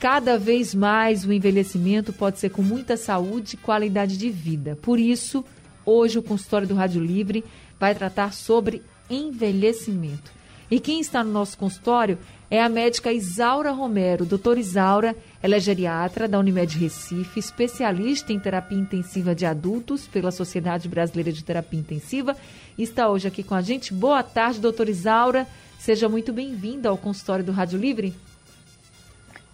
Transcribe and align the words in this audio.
Cada 0.00 0.36
vez 0.36 0.74
mais 0.74 1.24
o 1.24 1.32
envelhecimento 1.32 2.12
pode 2.12 2.38
ser 2.38 2.50
com 2.50 2.62
muita 2.62 2.96
saúde 2.96 3.54
e 3.54 3.58
qualidade 3.58 4.18
de 4.18 4.28
vida. 4.28 4.76
Por 4.82 4.98
isso, 4.98 5.44
hoje 5.84 6.18
o 6.18 6.22
consultório 6.22 6.66
do 6.66 6.74
Rádio 6.74 7.02
Livre 7.02 7.44
vai 7.78 7.94
tratar 7.94 8.32
sobre 8.32 8.82
envelhecimento. 9.08 10.32
E 10.70 10.80
quem 10.80 11.00
está 11.00 11.22
no 11.22 11.30
nosso 11.30 11.56
consultório 11.56 12.18
é 12.50 12.60
a 12.60 12.68
médica 12.68 13.12
Isaura 13.12 13.70
Romero. 13.70 14.24
Doutora 14.24 14.58
Isaura, 14.58 15.16
ela 15.42 15.56
é 15.56 15.60
geriatra 15.60 16.26
da 16.26 16.38
Unimed 16.38 16.78
Recife, 16.78 17.38
especialista 17.38 18.32
em 18.32 18.38
terapia 18.38 18.78
intensiva 18.78 19.34
de 19.34 19.46
adultos 19.46 20.06
pela 20.06 20.30
Sociedade 20.30 20.88
Brasileira 20.88 21.32
de 21.32 21.44
Terapia 21.44 21.78
Intensiva. 21.78 22.36
E 22.76 22.82
está 22.82 23.08
hoje 23.08 23.28
aqui 23.28 23.42
com 23.42 23.54
a 23.54 23.60
gente. 23.60 23.92
Boa 23.92 24.22
tarde, 24.22 24.60
doutora 24.60 24.90
Isaura. 24.90 25.46
Seja 25.84 26.08
muito 26.08 26.32
bem-vinda 26.32 26.88
ao 26.88 26.96
consultório 26.96 27.44
do 27.44 27.52
Rádio 27.52 27.78
Livre. 27.78 28.14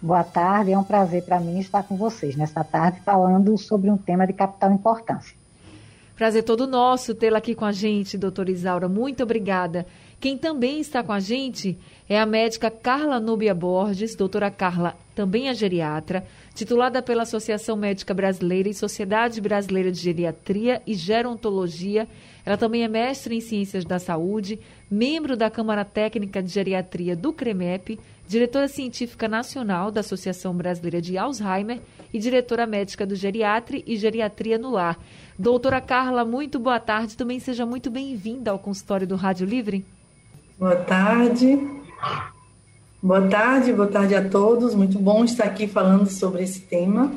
Boa 0.01 0.23
tarde, 0.23 0.71
é 0.71 0.77
um 0.77 0.83
prazer 0.83 1.25
para 1.25 1.41
mim 1.41 1.59
estar 1.59 1.83
com 1.83 1.97
vocês 1.97 2.37
nesta 2.37 2.63
tarde 2.63 3.01
falando 3.01 3.57
sobre 3.57 3.89
um 3.89 3.97
tema 3.97 4.25
de 4.25 4.31
capital 4.31 4.71
importância. 4.71 5.35
Prazer 6.15 6.43
todo 6.43 6.65
nosso 6.65 7.13
tê-la 7.13 7.39
aqui 7.39 7.53
com 7.53 7.65
a 7.65 7.73
gente, 7.73 8.17
doutora 8.17 8.49
Isaura. 8.49 8.87
Muito 8.87 9.23
obrigada. 9.23 9.85
Quem 10.21 10.37
também 10.37 10.79
está 10.79 11.03
com 11.03 11.11
a 11.11 11.19
gente 11.19 11.77
é 12.07 12.17
a 12.17 12.25
médica 12.25 12.71
Carla 12.71 13.19
Núbia 13.19 13.53
Borges, 13.53 14.15
doutora 14.15 14.49
Carla, 14.49 14.95
também 15.13 15.49
é 15.49 15.53
geriatra, 15.53 16.25
titulada 16.53 17.01
pela 17.01 17.23
Associação 17.23 17.75
Médica 17.75 18.13
Brasileira 18.13 18.69
e 18.69 18.73
Sociedade 18.73 19.39
Brasileira 19.39 19.91
de 19.91 19.99
Geriatria 19.99 20.81
e 20.85 20.93
Gerontologia. 20.93 22.07
Ela 22.45 22.57
também 22.57 22.83
é 22.83 22.87
mestre 22.87 23.35
em 23.35 23.41
Ciências 23.41 23.85
da 23.85 23.99
Saúde, 23.99 24.59
membro 24.89 25.37
da 25.37 25.49
Câmara 25.49 25.85
Técnica 25.85 26.41
de 26.41 26.49
Geriatria 26.49 27.15
do 27.15 27.31
CREMEP, 27.31 27.99
diretora 28.27 28.67
científica 28.67 29.27
nacional 29.27 29.91
da 29.91 29.99
Associação 29.99 30.55
Brasileira 30.55 31.01
de 31.01 31.17
Alzheimer 31.17 31.79
e 32.13 32.19
diretora 32.19 32.65
médica 32.65 33.05
do 33.05 33.15
Geriatre 33.15 33.83
e 33.85 33.95
Geriatria 33.95 34.57
no 34.57 34.71
Lar. 34.71 34.97
Doutora 35.37 35.81
Carla, 35.81 36.25
muito 36.25 36.59
boa 36.59 36.79
tarde. 36.79 37.17
Também 37.17 37.39
seja 37.39 37.65
muito 37.65 37.89
bem-vinda 37.89 38.51
ao 38.51 38.59
consultório 38.59 39.07
do 39.07 39.15
Rádio 39.15 39.45
Livre. 39.45 39.85
Boa 40.57 40.75
tarde. 40.75 41.59
Boa 43.03 43.27
tarde, 43.27 43.73
boa 43.73 43.87
tarde 43.87 44.13
a 44.13 44.29
todos. 44.29 44.75
Muito 44.75 44.99
bom 44.99 45.25
estar 45.25 45.45
aqui 45.45 45.65
falando 45.65 46.07
sobre 46.07 46.43
esse 46.43 46.61
tema. 46.61 47.11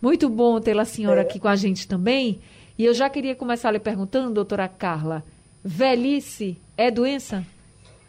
Muito 0.00 0.30
bom 0.30 0.58
tê-la 0.58 0.86
senhora 0.86 1.20
é. 1.20 1.22
aqui 1.22 1.38
com 1.38 1.46
a 1.46 1.56
gente 1.56 1.86
também. 1.86 2.40
E 2.78 2.86
eu 2.86 2.94
já 2.94 3.10
queria 3.10 3.34
começar 3.34 3.70
lhe 3.70 3.78
perguntando, 3.78 4.32
doutora 4.32 4.66
Carla, 4.66 5.22
velhice 5.62 6.56
é 6.74 6.90
doença? 6.90 7.44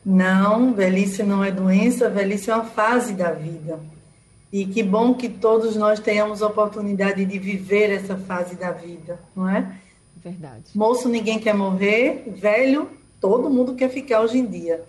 Não, 0.06 0.74
velhice 0.74 1.22
não 1.22 1.44
é 1.44 1.52
doença, 1.52 2.10
velhice 2.10 2.50
é 2.50 2.56
uma 2.56 2.64
fase 2.64 3.14
da 3.14 3.34
vida. 3.34 3.78
E 4.50 4.66
que 4.66 4.82
bom 4.82 5.14
que 5.14 5.28
todos 5.28 5.76
nós 5.76 6.00
tenhamos 6.00 6.42
a 6.42 6.48
oportunidade 6.48 7.26
de 7.26 7.38
viver 7.38 7.92
essa 7.92 8.16
fase 8.16 8.56
da 8.56 8.72
vida, 8.72 9.20
não 9.36 9.50
é? 9.50 9.70
Verdade. 10.16 10.64
Moço, 10.74 11.10
ninguém 11.10 11.40
quer 11.40 11.56
morrer, 11.56 12.24
velho, 12.38 12.90
todo 13.20 13.50
mundo 13.50 13.76
quer 13.76 13.90
ficar 13.90 14.22
hoje 14.22 14.38
em 14.38 14.46
dia. 14.46 14.82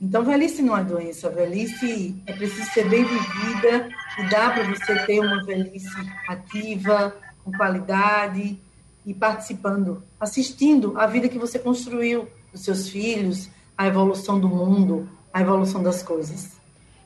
Então, 0.00 0.22
velhice 0.24 0.60
não 0.62 0.76
é 0.76 0.84
doença, 0.84 1.30
velhice 1.30 2.14
é 2.26 2.32
preciso 2.32 2.70
ser 2.70 2.88
bem 2.88 3.04
vivida 3.04 3.88
e 4.18 4.28
dá 4.28 4.50
para 4.50 4.64
você 4.64 4.94
ter 5.06 5.20
uma 5.20 5.42
velhice 5.42 5.88
ativa, 6.28 7.16
com 7.42 7.52
qualidade 7.52 8.58
e 9.06 9.14
participando, 9.14 10.02
assistindo 10.20 10.98
a 10.98 11.06
vida 11.06 11.28
que 11.28 11.38
você 11.38 11.58
construiu, 11.58 12.28
dos 12.52 12.62
seus 12.62 12.88
filhos, 12.88 13.48
a 13.76 13.86
evolução 13.86 14.38
do 14.38 14.48
mundo, 14.48 15.08
a 15.32 15.40
evolução 15.40 15.82
das 15.82 16.02
coisas. 16.02 16.56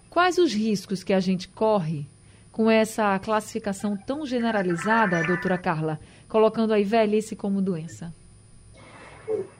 Quais 0.08 0.38
os 0.38 0.52
riscos 0.52 1.04
que 1.04 1.12
a 1.12 1.20
gente 1.20 1.46
corre 1.46 2.06
com 2.50 2.68
essa 2.68 3.16
classificação 3.20 3.96
tão 3.96 4.26
generalizada, 4.26 5.22
doutora 5.22 5.56
Carla, 5.56 6.00
colocando 6.28 6.72
aí 6.72 6.82
velhice 6.82 7.36
como 7.36 7.62
doença? 7.62 8.12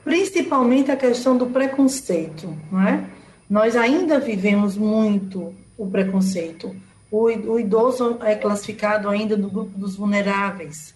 Principalmente 0.03 0.91
a 0.91 0.97
questão 0.97 1.37
do 1.37 1.47
preconceito, 1.47 2.59
não 2.73 2.89
é? 2.89 3.09
Nós 3.51 3.75
ainda 3.75 4.21
vivemos 4.21 4.77
muito 4.77 5.53
o 5.77 5.85
preconceito. 5.85 6.77
O, 7.11 7.25
o 7.25 7.59
idoso 7.59 8.19
é 8.23 8.37
classificado 8.37 9.09
ainda 9.09 9.37
no 9.37 9.51
grupo 9.51 9.77
dos 9.77 9.97
vulneráveis. 9.97 10.95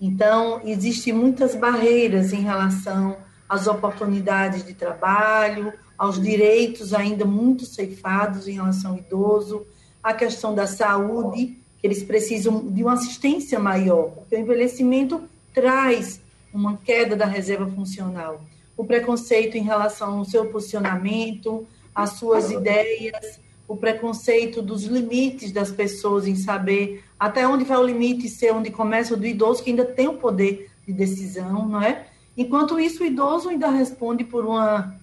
Então, 0.00 0.60
existem 0.64 1.12
muitas 1.12 1.54
barreiras 1.54 2.32
em 2.32 2.40
relação 2.40 3.18
às 3.48 3.68
oportunidades 3.68 4.64
de 4.64 4.74
trabalho, 4.74 5.72
aos 5.96 6.20
direitos 6.20 6.92
ainda 6.92 7.24
muito 7.24 7.64
ceifados 7.64 8.48
em 8.48 8.54
relação 8.54 8.90
ao 8.90 8.98
idoso, 8.98 9.64
a 10.02 10.12
questão 10.12 10.52
da 10.56 10.66
saúde, 10.66 11.56
que 11.78 11.86
eles 11.86 12.02
precisam 12.02 12.66
de 12.66 12.82
uma 12.82 12.94
assistência 12.94 13.60
maior, 13.60 14.10
porque 14.10 14.34
o 14.34 14.40
envelhecimento 14.40 15.22
traz 15.54 16.20
uma 16.52 16.76
queda 16.78 17.14
da 17.14 17.26
reserva 17.26 17.68
funcional. 17.68 18.42
O 18.76 18.84
preconceito 18.84 19.56
em 19.56 19.62
relação 19.62 20.18
ao 20.18 20.24
seu 20.24 20.46
posicionamento, 20.46 21.64
às 21.94 22.10
suas 22.10 22.50
ideias, 22.50 23.40
o 23.68 23.76
preconceito 23.76 24.60
dos 24.60 24.84
limites 24.84 25.52
das 25.52 25.70
pessoas 25.70 26.26
em 26.26 26.36
saber 26.36 27.04
até 27.18 27.46
onde 27.46 27.64
vai 27.64 27.78
o 27.78 27.86
limite 27.86 28.28
ser 28.28 28.52
onde 28.52 28.70
começa 28.70 29.14
o 29.14 29.16
do 29.16 29.26
idoso 29.26 29.62
que 29.62 29.70
ainda 29.70 29.84
tem 29.84 30.08
o 30.08 30.14
poder 30.14 30.70
de 30.86 30.92
decisão, 30.92 31.68
não 31.68 31.82
é? 31.82 32.06
Enquanto 32.36 32.80
isso, 32.80 33.02
o 33.02 33.06
idoso 33.06 33.48
ainda 33.48 33.70
responde 33.70 34.24
por 34.24 34.44
uma, 34.44 34.98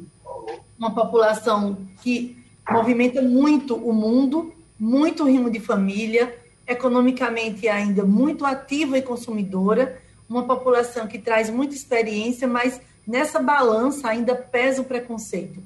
uma 0.77 0.93
população 0.93 1.77
que 2.01 2.37
movimenta 2.69 3.21
muito 3.21 3.75
o 3.75 3.93
mundo, 3.93 4.53
muito 4.79 5.23
ritmo 5.23 5.49
de 5.49 5.59
família, 5.59 6.35
economicamente 6.67 7.67
ainda 7.67 8.03
muito 8.03 8.45
ativa 8.45 8.97
e 8.97 9.01
consumidora, 9.01 10.01
uma 10.27 10.43
população 10.43 11.07
que 11.07 11.17
traz 11.17 11.49
muita 11.49 11.73
experiência, 11.73 12.47
mas 12.47 12.79
nessa 13.05 13.39
balança 13.39 14.07
ainda 14.07 14.35
pesa 14.35 14.81
o 14.81 14.85
preconceito. 14.85 15.61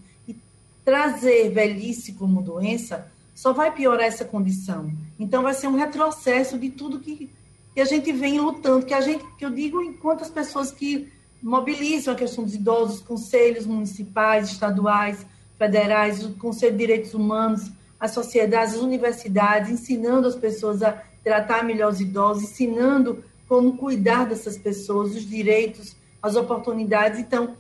Trazer 0.84 1.50
velhice 1.50 2.14
como 2.14 2.42
doença 2.42 3.12
só 3.34 3.54
vai 3.54 3.72
piorar 3.72 4.06
essa 4.06 4.26
condição. 4.26 4.92
Então 5.20 5.44
vai 5.44 5.54
ser 5.54 5.68
um 5.68 5.76
retrocesso 5.76 6.58
de 6.58 6.70
tudo 6.70 7.00
que, 7.00 7.30
que 7.74 7.82
a 7.82 7.86
gente 7.86 8.12
vem 8.12 8.40
lutando, 8.40 8.86
que 8.86 8.94
a 8.94 9.02
gente, 9.02 9.24
que 9.38 9.46
eu 9.46 9.50
digo 9.50 9.82
enquanto 9.82 10.22
as 10.22 10.30
pessoas 10.30 10.72
que 10.72 11.12
mobilizam 11.42 12.14
a 12.14 12.18
questão 12.18 12.44
dos 12.44 12.56
idosos, 12.56 13.02
conselhos 13.02 13.66
municipais, 13.66 14.50
estaduais, 14.50 15.26
federais, 15.58 16.24
o 16.24 16.34
Conselho 16.34 16.72
de 16.74 16.78
Direitos 16.78 17.14
Humanos, 17.14 17.72
as 18.00 18.12
sociedades, 18.12 18.76
as 18.76 18.82
universidades, 18.82 19.70
ensinando 19.70 20.28
as 20.28 20.36
pessoas 20.36 20.82
a 20.84 21.02
tratar 21.24 21.64
melhor 21.64 21.92
os 21.92 22.02
idosos, 22.02 22.44
ensinando 22.44 23.24
como 23.48 23.78
cuidar 23.78 24.26
dessas 24.26 24.58
pessoas, 24.58 25.16
os 25.16 25.30
direitos, 25.30 25.96
as 26.22 26.36
oportunidades. 26.36 27.20
Então, 27.20 27.56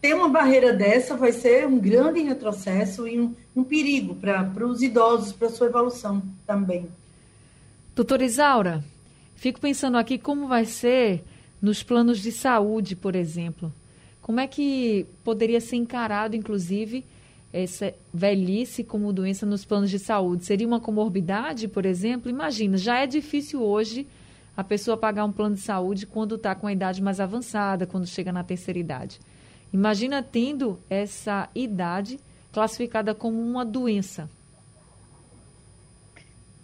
ter 0.00 0.14
uma 0.14 0.28
barreira 0.28 0.72
dessa 0.72 1.16
vai 1.16 1.32
ser 1.32 1.66
um 1.66 1.78
grande 1.78 2.20
retrocesso 2.20 3.06
e 3.06 3.18
um, 3.20 3.34
um 3.54 3.64
perigo 3.64 4.14
para 4.14 4.66
os 4.66 4.82
idosos, 4.82 5.32
para 5.32 5.48
sua 5.48 5.66
evolução 5.66 6.22
também. 6.46 6.88
Doutora 7.94 8.24
Isaura, 8.24 8.84
fico 9.34 9.60
pensando 9.60 9.98
aqui 9.98 10.18
como 10.18 10.46
vai 10.46 10.64
ser 10.64 11.24
nos 11.60 11.82
planos 11.82 12.20
de 12.20 12.30
saúde, 12.30 12.94
por 12.94 13.16
exemplo. 13.16 13.72
Como 14.22 14.38
é 14.38 14.46
que 14.46 15.06
poderia 15.24 15.60
ser 15.60 15.76
encarado, 15.76 16.36
inclusive, 16.36 17.04
essa 17.52 17.92
velhice 18.12 18.84
como 18.84 19.12
doença 19.12 19.44
nos 19.44 19.64
planos 19.64 19.90
de 19.90 19.98
saúde? 19.98 20.44
Seria 20.44 20.66
uma 20.66 20.78
comorbidade, 20.78 21.66
por 21.66 21.84
exemplo? 21.84 22.30
Imagina, 22.30 22.76
já 22.76 22.98
é 22.98 23.06
difícil 23.06 23.62
hoje 23.62 24.06
a 24.56 24.62
pessoa 24.62 24.96
pagar 24.96 25.24
um 25.24 25.32
plano 25.32 25.54
de 25.54 25.62
saúde 25.62 26.06
quando 26.06 26.34
está 26.34 26.54
com 26.54 26.66
a 26.66 26.72
idade 26.72 27.02
mais 27.02 27.18
avançada, 27.18 27.86
quando 27.86 28.06
chega 28.06 28.30
na 28.30 28.44
terceira 28.44 28.78
idade. 28.78 29.18
Imagina 29.72 30.22
tendo 30.22 30.78
essa 30.88 31.48
idade 31.54 32.18
classificada 32.52 33.14
como 33.14 33.40
uma 33.40 33.64
doença. 33.64 34.28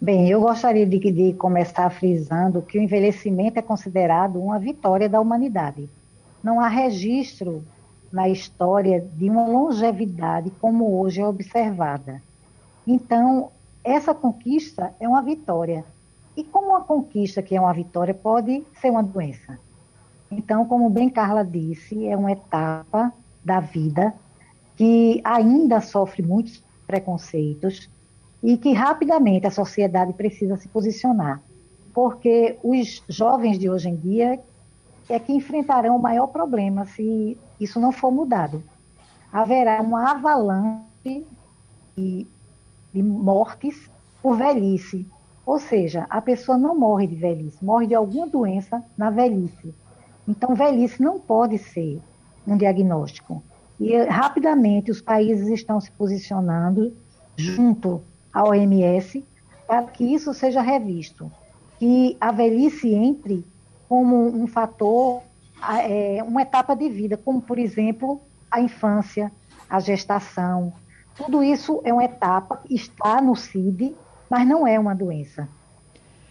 Bem, 0.01 0.29
eu 0.29 0.41
gostaria 0.41 0.85
de, 0.85 0.99
de, 0.99 1.33
começar 1.33 1.89
frisando 1.89 2.61
que 2.61 2.77
o 2.77 2.81
envelhecimento 2.81 3.57
é 3.57 3.61
considerado 3.61 4.39
uma 4.39 4.59
vitória 4.59 5.07
da 5.07 5.21
humanidade. 5.21 5.89
Não 6.43 6.59
há 6.59 6.67
registro 6.67 7.63
na 8.11 8.27
história 8.29 9.01
de 9.01 9.29
uma 9.29 9.47
longevidade 9.47 10.51
como 10.61 10.99
hoje 10.99 11.21
é 11.21 11.27
observada. 11.27 12.21
Então, 12.85 13.51
essa 13.83 14.13
conquista 14.13 14.93
é 14.99 15.07
uma 15.07 15.21
vitória. 15.21 15.85
E 16.35 16.43
como 16.43 16.69
uma 16.69 16.81
conquista 16.81 17.41
que 17.41 17.55
é 17.55 17.61
uma 17.61 17.73
vitória 17.73 18.13
pode 18.13 18.63
ser 18.81 18.89
uma 18.89 19.03
doença? 19.03 19.57
Então, 20.31 20.65
como 20.65 20.89
bem 20.89 21.09
Carla 21.09 21.43
disse, 21.43 22.05
é 22.07 22.15
uma 22.15 22.31
etapa 22.31 23.13
da 23.43 23.59
vida 23.59 24.13
que 24.75 25.21
ainda 25.23 25.79
sofre 25.81 26.23
muitos 26.23 26.63
preconceitos 26.85 27.89
e 28.43 28.57
que 28.57 28.73
rapidamente 28.73 29.47
a 29.47 29.51
sociedade 29.51 30.13
precisa 30.13 30.57
se 30.57 30.67
posicionar, 30.67 31.41
porque 31.93 32.57
os 32.63 33.01
jovens 33.07 33.57
de 33.57 33.69
hoje 33.69 33.89
em 33.89 33.95
dia 33.95 34.39
é 35.09 35.19
que 35.19 35.33
enfrentarão 35.33 35.95
o 35.95 36.01
maior 36.01 36.27
problema 36.27 36.85
se 36.85 37.37
isso 37.59 37.79
não 37.79 37.91
for 37.91 38.11
mudado. 38.11 38.63
Haverá 39.31 39.81
uma 39.81 40.11
avalanche 40.11 41.25
de, 41.95 42.27
de 42.93 43.03
mortes 43.03 43.89
por 44.21 44.37
velhice, 44.37 45.07
ou 45.45 45.59
seja, 45.59 46.07
a 46.09 46.19
pessoa 46.21 46.57
não 46.57 46.77
morre 46.77 47.07
de 47.07 47.15
velhice, 47.15 47.63
morre 47.63 47.87
de 47.87 47.95
alguma 47.95 48.27
doença 48.27 48.83
na 48.97 49.09
velhice. 49.09 49.73
Então, 50.27 50.55
velhice 50.55 51.01
não 51.01 51.19
pode 51.19 51.57
ser 51.57 52.01
um 52.47 52.57
diagnóstico. 52.57 53.43
E 53.79 53.95
rapidamente 54.03 54.91
os 54.91 55.01
países 55.01 55.47
estão 55.49 55.79
se 55.79 55.91
posicionando 55.91 56.95
junto 57.35 58.01
à 58.33 58.43
OMS 58.43 59.25
para 59.67 59.83
que 59.83 60.03
isso 60.03 60.33
seja 60.33 60.61
revisto. 60.61 61.31
Que 61.77 62.15
a 62.19 62.31
velhice 62.31 62.93
entre 62.93 63.45
como 63.89 64.27
um 64.27 64.47
fator, 64.47 65.21
é, 65.83 66.23
uma 66.23 66.41
etapa 66.41 66.75
de 66.75 66.89
vida, 66.89 67.17
como, 67.17 67.41
por 67.41 67.59
exemplo, 67.59 68.21
a 68.49 68.59
infância, 68.61 69.31
a 69.69 69.79
gestação. 69.79 70.73
Tudo 71.15 71.43
isso 71.43 71.81
é 71.83 71.93
uma 71.93 72.03
etapa, 72.03 72.61
está 72.69 73.21
no 73.21 73.35
CID, 73.35 73.95
mas 74.29 74.47
não 74.47 74.65
é 74.65 74.79
uma 74.79 74.95
doença. 74.95 75.47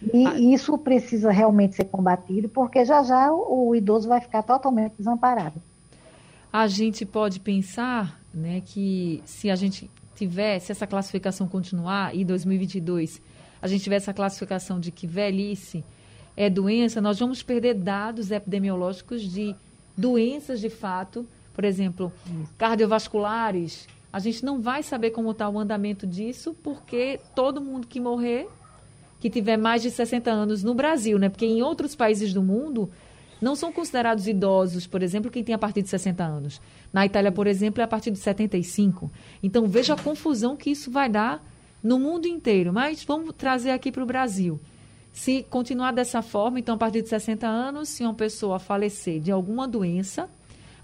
E 0.01 0.27
ah. 0.27 0.39
isso 0.39 0.77
precisa 0.77 1.31
realmente 1.31 1.75
ser 1.75 1.85
combatido, 1.85 2.49
porque 2.49 2.83
já 2.85 3.03
já 3.03 3.31
o, 3.31 3.69
o 3.69 3.75
idoso 3.75 4.07
vai 4.07 4.21
ficar 4.21 4.43
totalmente 4.43 4.93
desamparado. 4.97 5.61
A 6.51 6.67
gente 6.67 7.05
pode 7.05 7.39
pensar 7.39 8.19
né, 8.33 8.61
que 8.65 9.21
se 9.25 9.49
a 9.49 9.55
gente 9.55 9.89
tiver, 10.15 10.59
se 10.59 10.71
essa 10.71 10.87
classificação 10.87 11.47
continuar, 11.47 12.15
em 12.15 12.25
2022 12.25 13.21
a 13.61 13.67
gente 13.67 13.83
tiver 13.83 13.95
essa 13.95 14.13
classificação 14.13 14.79
de 14.79 14.91
que 14.91 15.07
velhice 15.07 15.83
é 16.37 16.49
doença, 16.49 17.01
nós 17.01 17.19
vamos 17.19 17.41
perder 17.41 17.73
dados 17.73 18.29
epidemiológicos 18.29 19.21
de 19.21 19.55
doenças 19.97 20.59
de 20.59 20.69
fato, 20.69 21.25
por 21.53 21.63
exemplo, 21.63 22.11
cardiovasculares. 22.57 23.87
A 24.11 24.19
gente 24.19 24.43
não 24.43 24.61
vai 24.61 24.83
saber 24.83 25.11
como 25.11 25.31
está 25.31 25.49
o 25.49 25.57
andamento 25.57 26.05
disso, 26.05 26.53
porque 26.61 27.19
todo 27.33 27.61
mundo 27.61 27.87
que 27.87 27.99
morrer, 27.99 28.47
que 29.25 29.29
tiver 29.31 29.57
mais 29.57 29.81
de 29.81 29.89
60 29.89 30.29
anos 30.29 30.63
no 30.63 30.75
Brasil, 30.75 31.17
né? 31.17 31.29
Porque 31.29 31.47
em 31.47 31.63
outros 31.63 31.95
países 31.95 32.31
do 32.31 32.43
mundo 32.43 32.91
não 33.41 33.55
são 33.55 33.71
considerados 33.71 34.27
idosos, 34.27 34.85
por 34.85 35.01
exemplo, 35.01 35.31
quem 35.31 35.43
tem 35.43 35.55
a 35.55 35.57
partir 35.57 35.81
de 35.81 35.89
60 35.89 36.23
anos. 36.23 36.61
Na 36.93 37.07
Itália, 37.07 37.31
por 37.31 37.47
exemplo, 37.47 37.81
é 37.81 37.83
a 37.83 37.87
partir 37.87 38.11
de 38.11 38.19
75. 38.19 39.11
Então 39.41 39.65
veja 39.65 39.95
a 39.95 39.97
confusão 39.97 40.55
que 40.55 40.69
isso 40.69 40.91
vai 40.91 41.09
dar 41.09 41.43
no 41.81 41.97
mundo 41.97 42.27
inteiro. 42.27 42.71
Mas 42.71 43.03
vamos 43.03 43.33
trazer 43.35 43.71
aqui 43.71 43.91
para 43.91 44.03
o 44.03 44.05
Brasil. 44.05 44.59
Se 45.11 45.41
continuar 45.49 45.91
dessa 45.91 46.21
forma, 46.21 46.59
então, 46.59 46.75
a 46.75 46.77
partir 46.77 47.01
de 47.01 47.09
60 47.09 47.47
anos, 47.47 47.89
se 47.89 48.03
uma 48.03 48.13
pessoa 48.13 48.59
falecer 48.59 49.19
de 49.19 49.31
alguma 49.31 49.67
doença, 49.67 50.29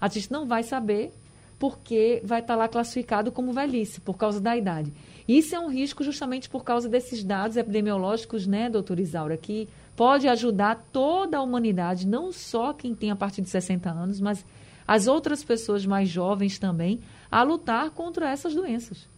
a 0.00 0.08
gente 0.08 0.32
não 0.32 0.46
vai 0.48 0.64
saber 0.64 1.12
porque 1.60 2.20
vai 2.24 2.40
estar 2.40 2.56
lá 2.56 2.66
classificado 2.66 3.30
como 3.30 3.52
velhice, 3.52 4.00
por 4.00 4.16
causa 4.16 4.40
da 4.40 4.56
idade. 4.56 4.92
Isso 5.26 5.54
é 5.54 5.60
um 5.60 5.68
risco 5.68 6.02
justamente 6.02 6.48
por 6.48 6.64
causa 6.64 6.88
desses 6.88 7.22
dados 7.22 7.56
epidemiológicos, 7.56 8.46
né, 8.46 8.68
doutora 8.68 9.00
Isaura, 9.00 9.36
que 9.36 9.68
pode 9.96 10.28
ajudar 10.28 10.84
toda 10.92 11.38
a 11.38 11.42
humanidade, 11.42 12.06
não 12.06 12.32
só 12.32 12.72
quem 12.72 12.94
tem 12.94 13.10
a 13.10 13.16
partir 13.16 13.42
de 13.42 13.50
60 13.50 13.90
anos, 13.90 14.20
mas 14.20 14.44
as 14.86 15.06
outras 15.06 15.44
pessoas 15.44 15.86
mais 15.86 16.08
jovens 16.08 16.58
também, 16.58 17.00
a 17.30 17.42
lutar 17.42 17.90
contra 17.90 18.28
essas 18.28 18.54
doenças. 18.54 19.08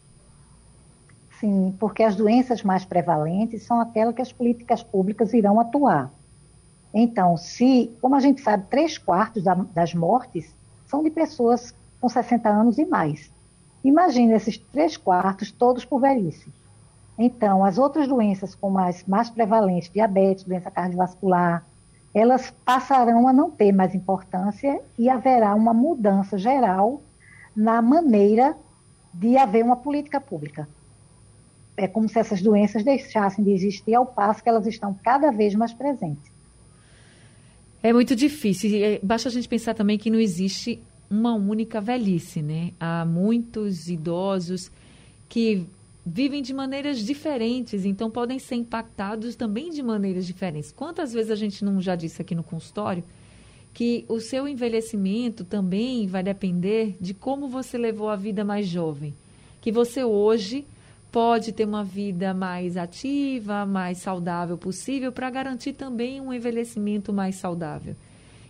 Sim, 1.41 1.75
porque 1.79 2.03
as 2.03 2.17
doenças 2.17 2.63
mais 2.63 2.85
prevalentes 2.85 3.65
são 3.65 3.81
aquelas 3.81 4.15
que 4.15 4.23
as 4.23 4.33
políticas 4.33 4.83
públicas 4.83 5.33
irão 5.33 5.59
atuar. 5.59 6.13
Então, 6.93 7.37
se, 7.37 7.91
como 8.01 8.15
a 8.15 8.21
gente 8.21 8.41
sabe, 8.41 8.67
três 8.71 8.97
quartos 8.97 9.43
da, 9.43 9.55
das 9.55 9.95
mortes 9.95 10.55
são 10.87 11.03
de 11.03 11.11
pessoas 11.11 11.75
com 12.01 12.09
60 12.09 12.49
anos 12.49 12.79
e 12.79 12.85
mais. 12.85 13.34
Imagine 13.85 14.33
esses 14.33 14.59
três 14.59 14.97
quartos 14.97 15.53
todos 15.53 15.85
por 15.85 16.01
velhice. 16.01 16.51
Então, 17.19 17.65
as 17.65 17.79
outras 17.79 18.09
doenças 18.09 18.55
como 18.55 18.79
as 18.79 19.05
mais 19.05 19.31
prevalentes, 19.31 19.91
diabetes, 19.93 20.45
doença 20.45 20.71
cardiovascular, 20.71 21.65
elas 22.13 22.53
passarão 22.65 23.29
a 23.29 23.33
não 23.33 23.51
ter 23.51 23.73
mais 23.73 23.95
importância 23.95 24.81
e 24.99 25.09
haverá 25.09 25.55
uma 25.55 25.75
mudança 25.75 26.39
geral 26.39 27.03
na 27.55 27.83
maneira 27.83 28.57
de 29.13 29.37
haver 29.37 29.63
uma 29.63 29.77
política 29.77 30.21
pública 30.21 30.67
é 31.77 31.89
como 31.89 32.09
se 32.09 32.19
essas 32.19 32.41
doenças 32.41 32.85
deixassem 32.85 33.45
de 33.45 33.51
existir 33.51 33.95
ao 33.95 34.07
passo 34.07 34.43
que 34.43 34.49
elas 34.49 34.67
estão 34.67 34.95
cada 35.03 35.31
vez 35.31 35.55
mais 35.55 35.73
presentes. 35.73 36.33
É 37.83 37.93
muito 37.93 38.15
difícil. 38.17 38.71
É, 38.83 39.01
basta 39.03 39.29
a 39.29 39.33
gente 39.33 39.49
pensar 39.49 39.75
também 39.75 39.99
que 39.99 40.11
não 40.11 40.19
existe 40.19 40.83
uma 41.11 41.35
única 41.35 41.81
velhice, 41.81 42.43
né? 42.43 42.73
Há 42.79 43.05
muitos 43.05 43.89
idosos 43.89 44.71
que 45.29 45.67
vivem 46.05 46.43
de 46.43 46.53
maneiras 46.53 46.99
diferentes, 46.99 47.85
então 47.85 48.11
podem 48.11 48.39
ser 48.39 48.57
impactados 48.57 49.35
também 49.35 49.71
de 49.71 49.83
maneiras 49.83 50.27
diferentes. 50.27 50.71
Quantas 50.71 51.13
vezes 51.13 51.31
a 51.31 51.37
gente 51.37 51.65
não 51.65 51.81
já 51.81 51.97
disse 51.97 52.21
aqui 52.21 52.35
no 52.35 52.43
consultório 52.43 53.03
que 53.73 54.05
o 54.09 54.21
seu 54.21 54.47
envelhecimento 54.47 55.45
também 55.45 56.07
vai 56.07 56.23
depender 56.23 56.97
de 57.01 57.15
como 57.15 57.49
você 57.49 57.77
levou 57.77 58.09
a 58.09 58.17
vida 58.17 58.45
mais 58.45 58.67
jovem? 58.67 59.15
Que 59.61 59.73
você 59.73 60.05
hoje 60.05 60.65
pode 61.11 61.53
ter 61.53 61.65
uma 61.65 61.83
vida 61.83 62.35
mais 62.35 62.77
ativa, 62.77 63.65
mais 63.65 63.99
saudável 63.99 64.59
possível, 64.59 65.11
para 65.11 65.31
garantir 65.31 65.73
também 65.73 66.21
um 66.21 66.33
envelhecimento 66.33 67.13
mais 67.13 67.37
saudável. 67.37 67.97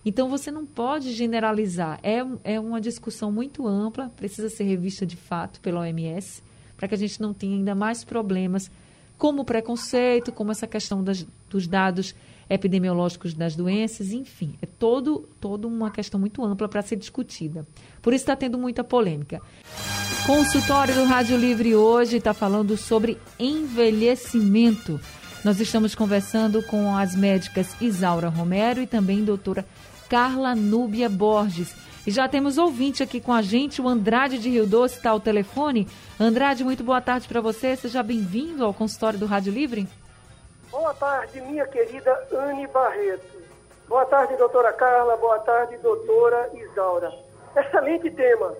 Então, 0.04 0.28
você 0.28 0.50
não 0.50 0.66
pode 0.66 1.12
generalizar. 1.12 1.98
É, 2.02 2.24
é 2.44 2.60
uma 2.60 2.80
discussão 2.80 3.32
muito 3.32 3.66
ampla, 3.66 4.10
precisa 4.16 4.48
ser 4.48 4.64
revista 4.64 5.06
de 5.06 5.16
fato 5.16 5.60
pela 5.60 5.80
OMS, 5.80 6.42
para 6.76 6.88
que 6.88 6.94
a 6.94 6.98
gente 6.98 7.20
não 7.20 7.32
tenha 7.32 7.56
ainda 7.56 7.74
mais 7.74 8.04
problemas, 8.04 8.70
como 9.16 9.44
preconceito, 9.44 10.32
como 10.32 10.52
essa 10.52 10.66
questão 10.66 11.02
das, 11.02 11.24
dos 11.48 11.66
dados 11.66 12.14
epidemiológicos 12.48 13.32
das 13.32 13.56
doenças, 13.56 14.12
enfim, 14.12 14.54
é 14.60 14.66
todo, 14.66 15.28
toda 15.40 15.66
uma 15.66 15.90
questão 15.90 16.20
muito 16.20 16.44
ampla 16.44 16.68
para 16.68 16.82
ser 16.82 16.96
discutida. 16.96 17.66
Por 18.02 18.12
isso 18.12 18.22
está 18.22 18.36
tendo 18.36 18.58
muita 18.58 18.84
polêmica. 18.84 19.40
Consultório 20.26 20.94
do 20.94 21.04
Rádio 21.04 21.36
Livre 21.36 21.74
hoje 21.74 22.16
está 22.16 22.34
falando 22.34 22.76
sobre 22.76 23.18
envelhecimento. 23.38 25.00
Nós 25.44 25.60
estamos 25.60 25.94
conversando 25.94 26.62
com 26.62 26.96
as 26.96 27.14
médicas 27.14 27.76
Isaura 27.80 28.28
Romero 28.28 28.80
e 28.80 28.86
também 28.86 29.24
doutora 29.24 29.66
Carla 30.14 30.54
Núbia 30.54 31.08
Borges. 31.08 31.74
E 32.06 32.10
já 32.12 32.28
temos 32.28 32.56
ouvinte 32.56 33.02
aqui 33.02 33.20
com 33.20 33.32
a 33.32 33.42
gente, 33.42 33.82
o 33.82 33.88
Andrade 33.88 34.38
de 34.38 34.48
Rio 34.48 34.64
Doce 34.64 34.98
está 34.98 35.10
ao 35.10 35.18
telefone. 35.18 35.88
Andrade, 36.20 36.62
muito 36.62 36.84
boa 36.84 37.00
tarde 37.00 37.26
para 37.26 37.40
você. 37.40 37.74
Seja 37.74 38.00
bem-vindo 38.00 38.64
ao 38.64 38.72
consultório 38.72 39.18
do 39.18 39.26
Rádio 39.26 39.52
Livre. 39.52 39.88
Boa 40.70 40.94
tarde, 40.94 41.40
minha 41.40 41.66
querida 41.66 42.28
Anne 42.32 42.64
Barreto. 42.68 43.42
Boa 43.88 44.06
tarde, 44.06 44.36
doutora 44.36 44.72
Carla. 44.72 45.16
Boa 45.16 45.40
tarde, 45.40 45.76
doutora 45.78 46.48
Isaura. 46.54 47.12
Excelente 47.56 48.08
tema 48.12 48.54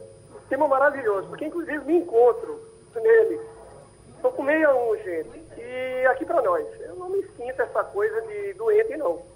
tema 0.48 0.66
maravilhoso, 0.66 1.28
porque 1.28 1.44
inclusive 1.44 1.84
me 1.84 1.98
encontro 1.98 2.60
nele. 2.96 3.40
Estou 4.16 4.32
com 4.32 4.42
meia 4.42 4.74
um, 4.74 4.96
gente. 4.96 5.40
E 5.56 6.06
aqui 6.06 6.24
para 6.24 6.42
nós, 6.42 6.66
eu 6.80 6.96
não 6.96 7.10
me 7.10 7.22
sinto 7.36 7.62
essa 7.62 7.84
coisa 7.84 8.22
de 8.22 8.54
doente, 8.54 8.96
não. 8.96 9.33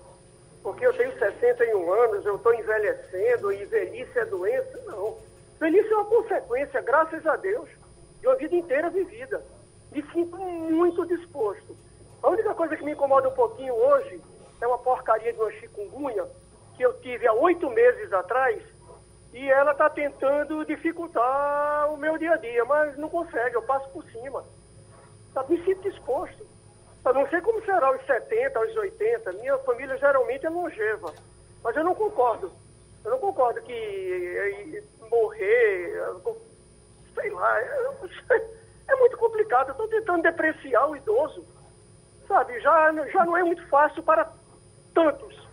Porque 0.62 0.86
eu 0.86 0.92
tenho 0.94 1.16
61 1.18 1.92
anos, 1.92 2.26
eu 2.26 2.36
estou 2.36 2.54
envelhecendo 2.54 3.52
e 3.52 3.64
velhice 3.64 4.18
é 4.18 4.24
doença, 4.24 4.80
não. 4.86 5.16
Velhice 5.58 5.92
é 5.92 5.96
uma 5.96 6.04
consequência, 6.04 6.80
graças 6.82 7.26
a 7.26 7.36
Deus, 7.36 7.68
de 8.20 8.26
uma 8.26 8.36
vida 8.36 8.54
inteira 8.54 8.90
vivida. 8.90 9.42
Me 9.92 10.02
sinto 10.12 10.36
muito 10.36 11.06
disposto. 11.06 11.76
A 12.22 12.28
única 12.30 12.54
coisa 12.54 12.76
que 12.76 12.84
me 12.84 12.92
incomoda 12.92 13.28
um 13.28 13.34
pouquinho 13.34 13.74
hoje 13.74 14.20
é 14.60 14.66
uma 14.66 14.78
porcaria 14.78 15.32
de 15.32 15.40
uma 15.40 15.50
chikungunya 15.52 16.26
que 16.76 16.82
eu 16.82 16.94
tive 17.00 17.26
há 17.26 17.32
oito 17.32 17.68
meses 17.70 18.12
atrás 18.12 18.62
e 19.32 19.50
ela 19.50 19.72
está 19.72 19.90
tentando 19.90 20.64
dificultar 20.64 21.92
o 21.92 21.96
meu 21.96 22.16
dia 22.16 22.32
a 22.32 22.36
dia, 22.36 22.64
mas 22.64 22.96
não 22.96 23.08
consegue, 23.08 23.56
eu 23.56 23.62
passo 23.62 23.88
por 23.90 24.04
cima. 24.04 24.44
Tá, 25.34 25.44
me 25.48 25.62
sinto 25.64 25.82
disposto. 25.82 26.46
Eu 27.08 27.14
não 27.14 27.28
sei 27.30 27.40
como 27.40 27.64
será 27.64 27.86
aos 27.86 28.04
70, 28.04 28.58
aos 28.58 28.76
80, 28.76 29.32
minha 29.32 29.56
família 29.60 29.96
geralmente 29.96 30.44
é 30.44 30.50
longeva, 30.50 31.14
mas 31.64 31.74
eu 31.74 31.82
não 31.82 31.94
concordo. 31.94 32.52
Eu 33.02 33.12
não 33.12 33.18
concordo 33.18 33.62
que 33.62 34.84
morrer, 35.10 36.02
sei 37.14 37.30
lá, 37.30 37.60
é 38.88 38.96
muito 38.96 39.16
complicado. 39.16 39.70
Estou 39.70 39.88
tentando 39.88 40.22
depreciar 40.22 40.86
o 40.86 40.96
idoso, 40.96 41.46
sabe? 42.26 42.60
Já, 42.60 42.92
já 43.06 43.24
não 43.24 43.38
é 43.38 43.42
muito 43.42 43.66
fácil 43.68 44.02
para 44.02 44.30
tantos. 44.92 45.48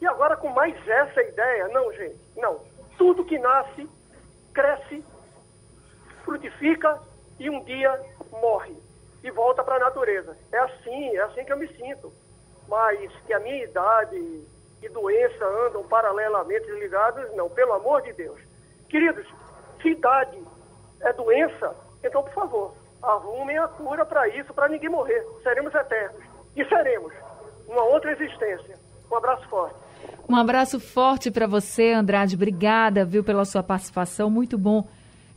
E 0.00 0.06
agora 0.06 0.38
com 0.38 0.48
mais 0.48 0.74
essa 0.88 1.22
ideia, 1.22 1.68
não, 1.68 1.92
gente, 1.92 2.18
não. 2.34 2.62
Tudo 2.96 3.26
que 3.26 3.38
nasce, 3.38 3.86
cresce, 4.54 5.04
frutifica 6.24 6.98
e 7.38 7.50
um 7.50 7.62
dia 7.62 8.00
morre 8.32 8.87
e 9.22 9.30
volta 9.30 9.62
para 9.62 9.76
a 9.76 9.80
natureza. 9.80 10.36
É 10.52 10.58
assim, 10.58 11.16
é 11.16 11.20
assim 11.22 11.44
que 11.44 11.52
eu 11.52 11.58
me 11.58 11.68
sinto. 11.68 12.12
Mas 12.68 13.10
que 13.26 13.32
a 13.32 13.40
minha 13.40 13.64
idade 13.64 14.16
e 14.82 14.88
doença 14.88 15.44
andam 15.66 15.82
paralelamente 15.88 16.70
ligados, 16.72 17.24
não, 17.34 17.48
pelo 17.50 17.72
amor 17.72 18.02
de 18.02 18.12
Deus. 18.12 18.40
Queridos, 18.88 19.26
se 19.82 19.88
idade 19.88 20.42
é 21.00 21.12
doença, 21.12 21.74
então, 22.02 22.22
por 22.22 22.32
favor, 22.32 22.74
arrumem 23.02 23.58
a 23.58 23.68
cura 23.68 24.04
para 24.04 24.28
isso, 24.28 24.52
para 24.54 24.68
ninguém 24.68 24.88
morrer. 24.88 25.24
Seremos 25.42 25.74
eternos. 25.74 26.22
E 26.56 26.64
seremos. 26.64 27.12
Uma 27.66 27.82
outra 27.82 28.12
existência. 28.12 28.74
Um 29.10 29.16
abraço 29.16 29.48
forte. 29.48 29.76
Um 30.28 30.36
abraço 30.36 30.78
forte 30.78 31.30
para 31.30 31.46
você, 31.46 31.92
Andrade. 31.92 32.34
Obrigada, 32.34 33.04
viu, 33.04 33.24
pela 33.24 33.44
sua 33.44 33.62
participação. 33.62 34.30
Muito 34.30 34.58
bom 34.58 34.86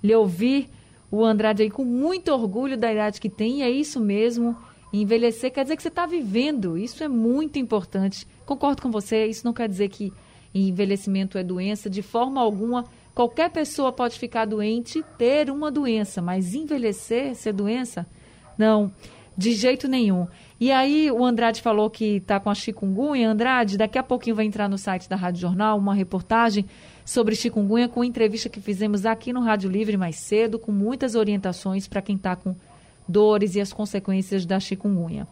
lhe 0.04 0.16
ouvir. 0.16 0.70
O 1.12 1.26
Andrade 1.26 1.64
aí 1.64 1.70
com 1.70 1.84
muito 1.84 2.32
orgulho 2.32 2.78
da 2.78 2.92
idade 2.92 3.20
que 3.20 3.30
tem, 3.30 3.60
e 3.60 3.64
é 3.64 3.70
isso 3.70 4.00
mesmo. 4.00 4.56
Envelhecer 4.94 5.52
quer 5.52 5.64
dizer 5.64 5.76
que 5.76 5.82
você 5.82 5.90
está 5.90 6.06
vivendo. 6.06 6.78
Isso 6.78 7.04
é 7.04 7.08
muito 7.08 7.60
importante. 7.60 8.28
Concordo 8.46 8.82
com 8.82 8.90
você. 8.90 9.26
Isso 9.26 9.46
não 9.46 9.54
quer 9.54 9.68
dizer 9.68 9.90
que 9.90 10.12
envelhecimento 10.54 11.38
é 11.38 11.44
doença. 11.44 11.90
De 11.90 12.02
forma 12.02 12.42
alguma, 12.42 12.86
qualquer 13.14 13.50
pessoa 13.50 13.92
pode 13.92 14.18
ficar 14.18 14.46
doente, 14.46 15.04
ter 15.18 15.50
uma 15.50 15.72
doença, 15.72 16.22
mas 16.22 16.54
envelhecer, 16.54 17.36
ser 17.36 17.54
doença, 17.54 18.06
não, 18.58 18.92
de 19.38 19.54
jeito 19.54 19.88
nenhum. 19.88 20.28
E 20.60 20.72
aí 20.72 21.10
o 21.10 21.24
Andrade 21.24 21.62
falou 21.62 21.90
que 21.90 22.18
está 22.18 22.40
com 22.40 22.50
a 22.50 22.56
chikungunya. 22.56 23.30
Andrade, 23.30 23.78
daqui 23.78 23.98
a 23.98 24.04
pouquinho 24.04 24.36
vai 24.36 24.46
entrar 24.46 24.70
no 24.70 24.78
site 24.78 25.10
da 25.10 25.16
Rádio 25.16 25.42
Jornal 25.42 25.78
uma 25.78 25.94
reportagem 25.94 26.66
sobre 27.06 27.36
chikungunya 27.36 27.88
com 27.88 28.04
entrevista 28.04 28.50
que 28.50 28.62
fizemos 28.62 29.06
aqui 29.06 29.34
no 29.34 29.42
Rádio 29.42 29.70
Livre 29.70 29.98
mais 29.98 30.18
cedo, 30.18 30.60
com 30.60 30.72
muitas 30.72 31.16
orientações 31.16 31.88
para 31.88 32.02
quem 32.02 32.16
está 32.16 32.36
com 32.36 32.56
dores 33.08 33.56
e 33.56 33.62
as 33.62 33.74
consequências 33.74 34.46
da 34.46 34.60
chikungunya. 34.60 35.28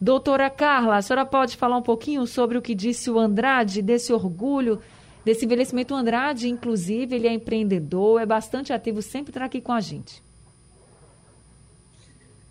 Doutora 0.00 0.48
Carla, 0.48 0.96
a 0.96 1.02
senhora 1.02 1.26
pode 1.26 1.56
falar 1.56 1.76
um 1.76 1.82
pouquinho 1.82 2.24
sobre 2.26 2.56
o 2.56 2.62
que 2.62 2.74
disse 2.74 3.10
o 3.10 3.18
Andrade, 3.18 3.82
desse 3.82 4.12
orgulho, 4.12 4.80
desse 5.24 5.44
envelhecimento? 5.44 5.92
O 5.92 5.96
Andrade, 5.96 6.48
inclusive, 6.48 7.16
ele 7.16 7.26
é 7.26 7.32
empreendedor, 7.32 8.20
é 8.20 8.26
bastante 8.26 8.72
ativo, 8.72 9.02
sempre 9.02 9.30
está 9.30 9.44
aqui 9.44 9.60
com 9.60 9.72
a 9.72 9.80
gente. 9.80 10.22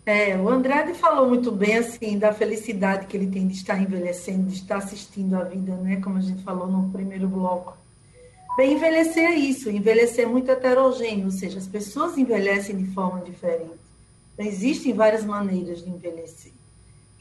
É, 0.06 0.38
o 0.38 0.48
Andrade 0.48 0.94
falou 0.94 1.28
muito 1.28 1.52
bem, 1.52 1.78
assim, 1.78 2.18
da 2.18 2.34
felicidade 2.34 3.08
que 3.08 3.16
ele 3.16 3.28
tem 3.28 3.48
de 3.48 3.56
estar 3.56 3.82
envelhecendo, 3.82 4.48
de 4.48 4.56
estar 4.56 4.78
assistindo 4.78 5.36
a 5.36 5.44
vida, 5.44 5.76
né? 5.76 6.02
Como 6.02 6.18
a 6.18 6.22
gente 6.22 6.44
falou 6.44 6.68
no 6.68 6.90
primeiro 6.90 7.28
bloco. 7.28 7.78
Bem, 8.58 8.74
envelhecer 8.74 9.24
é 9.24 9.36
isso, 9.36 9.70
envelhecer 9.70 10.26
é 10.26 10.28
muito 10.28 10.50
heterogêneo, 10.50 11.26
ou 11.26 11.32
seja, 11.32 11.60
as 11.60 11.68
pessoas 11.68 12.18
envelhecem 12.18 12.76
de 12.76 12.92
forma 12.92 13.22
diferente. 13.22 13.78
Então, 14.34 14.44
existem 14.44 14.94
várias 14.94 15.24
maneiras 15.24 15.84
de 15.84 15.92
envelhecer. 15.92 16.52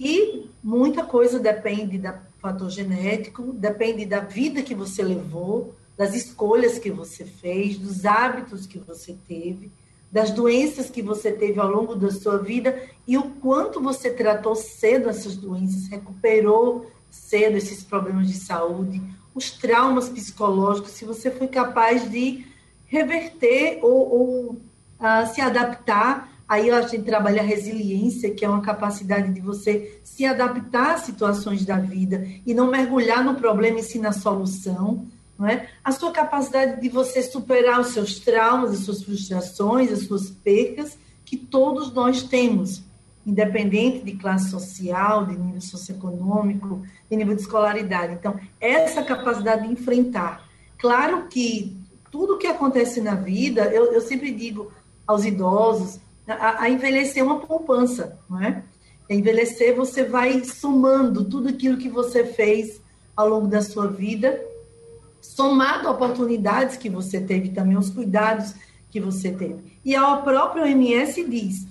E 0.01 0.49
muita 0.65 1.05
coisa 1.05 1.39
depende 1.39 1.99
do 1.99 2.11
fator 2.39 2.71
genético, 2.71 3.53
depende 3.53 4.07
da 4.07 4.21
vida 4.21 4.63
que 4.63 4.75
você 4.75 5.03
levou, 5.03 5.75
das 5.95 6.15
escolhas 6.15 6.79
que 6.79 6.91
você 6.91 7.27
fez, 7.27 7.77
dos 7.77 8.07
hábitos 8.07 8.67
que 8.67 8.79
você 8.79 9.15
teve, 9.29 9.71
das 10.11 10.31
doenças 10.31 10.89
que 10.89 11.03
você 11.03 11.31
teve 11.31 11.61
ao 11.61 11.71
longo 11.71 11.95
da 11.95 12.11
sua 12.11 12.39
vida 12.39 12.83
e 13.07 13.19
o 13.19 13.33
quanto 13.43 13.79
você 13.79 14.09
tratou 14.09 14.55
cedo 14.55 15.11
essas 15.11 15.37
doenças, 15.37 15.87
recuperou 15.89 16.87
cedo 17.11 17.59
esses 17.59 17.85
problemas 17.85 18.27
de 18.27 18.39
saúde, 18.39 19.03
os 19.37 19.51
traumas 19.51 20.09
psicológicos, 20.09 20.93
se 20.93 21.05
você 21.05 21.31
foi 21.31 21.47
capaz 21.47 22.11
de 22.11 22.47
reverter 22.87 23.79
ou, 23.83 24.11
ou 24.11 24.51
uh, 24.53 25.33
se 25.33 25.43
adaptar. 25.43 26.33
Aí 26.49 26.71
a 26.71 26.81
gente 26.83 27.05
trabalha 27.05 27.43
a 27.43 27.45
resiliência, 27.45 28.31
que 28.31 28.45
é 28.45 28.49
uma 28.49 28.63
capacidade 28.63 29.31
de 29.33 29.41
você 29.41 30.01
se 30.03 30.25
adaptar 30.25 30.95
às 30.95 31.03
situações 31.03 31.67
da 31.67 31.77
vida 31.77 32.27
e 32.47 32.55
não 32.55 32.71
mergulhar 32.71 33.23
no 33.23 33.35
problema 33.35 33.81
e 33.81 33.83
sim 33.83 33.99
na 33.99 34.13
solução. 34.13 35.07
Não 35.39 35.47
é? 35.47 35.69
A 35.85 35.93
sua 35.93 36.13
capacidade 36.13 36.81
de 36.81 36.89
você 36.89 37.21
superar 37.21 37.79
os 37.79 37.89
seus 37.89 38.19
traumas, 38.19 38.71
as 38.71 38.79
suas 38.79 39.03
frustrações, 39.03 39.93
as 39.93 40.05
suas 40.05 40.31
percas, 40.31 40.97
que 41.27 41.37
todos 41.37 41.93
nós 41.93 42.23
temos 42.23 42.83
independente 43.27 44.05
de 44.05 44.13
classe 44.13 44.51
social, 44.51 45.27
de 45.27 45.37
nível 45.37 45.61
socioeconômico, 45.61 46.83
de 47.11 47.17
nível 47.17 47.35
de 47.35 47.41
escolaridade. 47.41 48.15
Então, 48.15 48.39
essa 48.61 49.03
capacidade 49.03 49.67
de 49.67 49.73
enfrentar. 49.73 50.49
Claro 50.79 51.27
que 51.27 51.77
tudo 52.11 52.39
que 52.39 52.47
acontece 52.47 53.01
na 53.01 53.17
vida, 53.17 53.65
eu, 53.73 53.93
eu 53.93 54.01
sempre 54.01 54.31
digo 54.31 54.71
aos 55.05 55.25
idosos, 55.25 55.99
a, 56.27 56.63
a, 56.63 56.71
envelhecer 56.71 57.23
é 57.23 57.27
uma 57.27 57.41
poupança, 57.41 58.19
não 58.31 58.41
é? 58.43 58.63
A 59.11 59.15
envelhecer, 59.15 59.75
você 59.75 60.05
vai 60.05 60.45
somando 60.45 61.25
tudo 61.25 61.49
aquilo 61.49 61.79
que 61.79 61.89
você 61.89 62.25
fez 62.25 62.81
ao 63.17 63.29
longo 63.29 63.49
da 63.49 63.63
sua 63.63 63.89
vida, 63.89 64.41
somado 65.21 65.89
oportunidades 65.89 66.77
que 66.77 66.89
você 66.89 67.21
teve 67.21 67.51
também, 67.51 67.77
os 67.77 67.91
cuidados 67.91 68.55
que 68.91 69.01
você 69.01 69.33
teve. 69.33 69.81
E 69.85 69.95
a 69.95 70.17
própria 70.17 70.65
OMS 70.65 71.25
diz, 71.29 71.67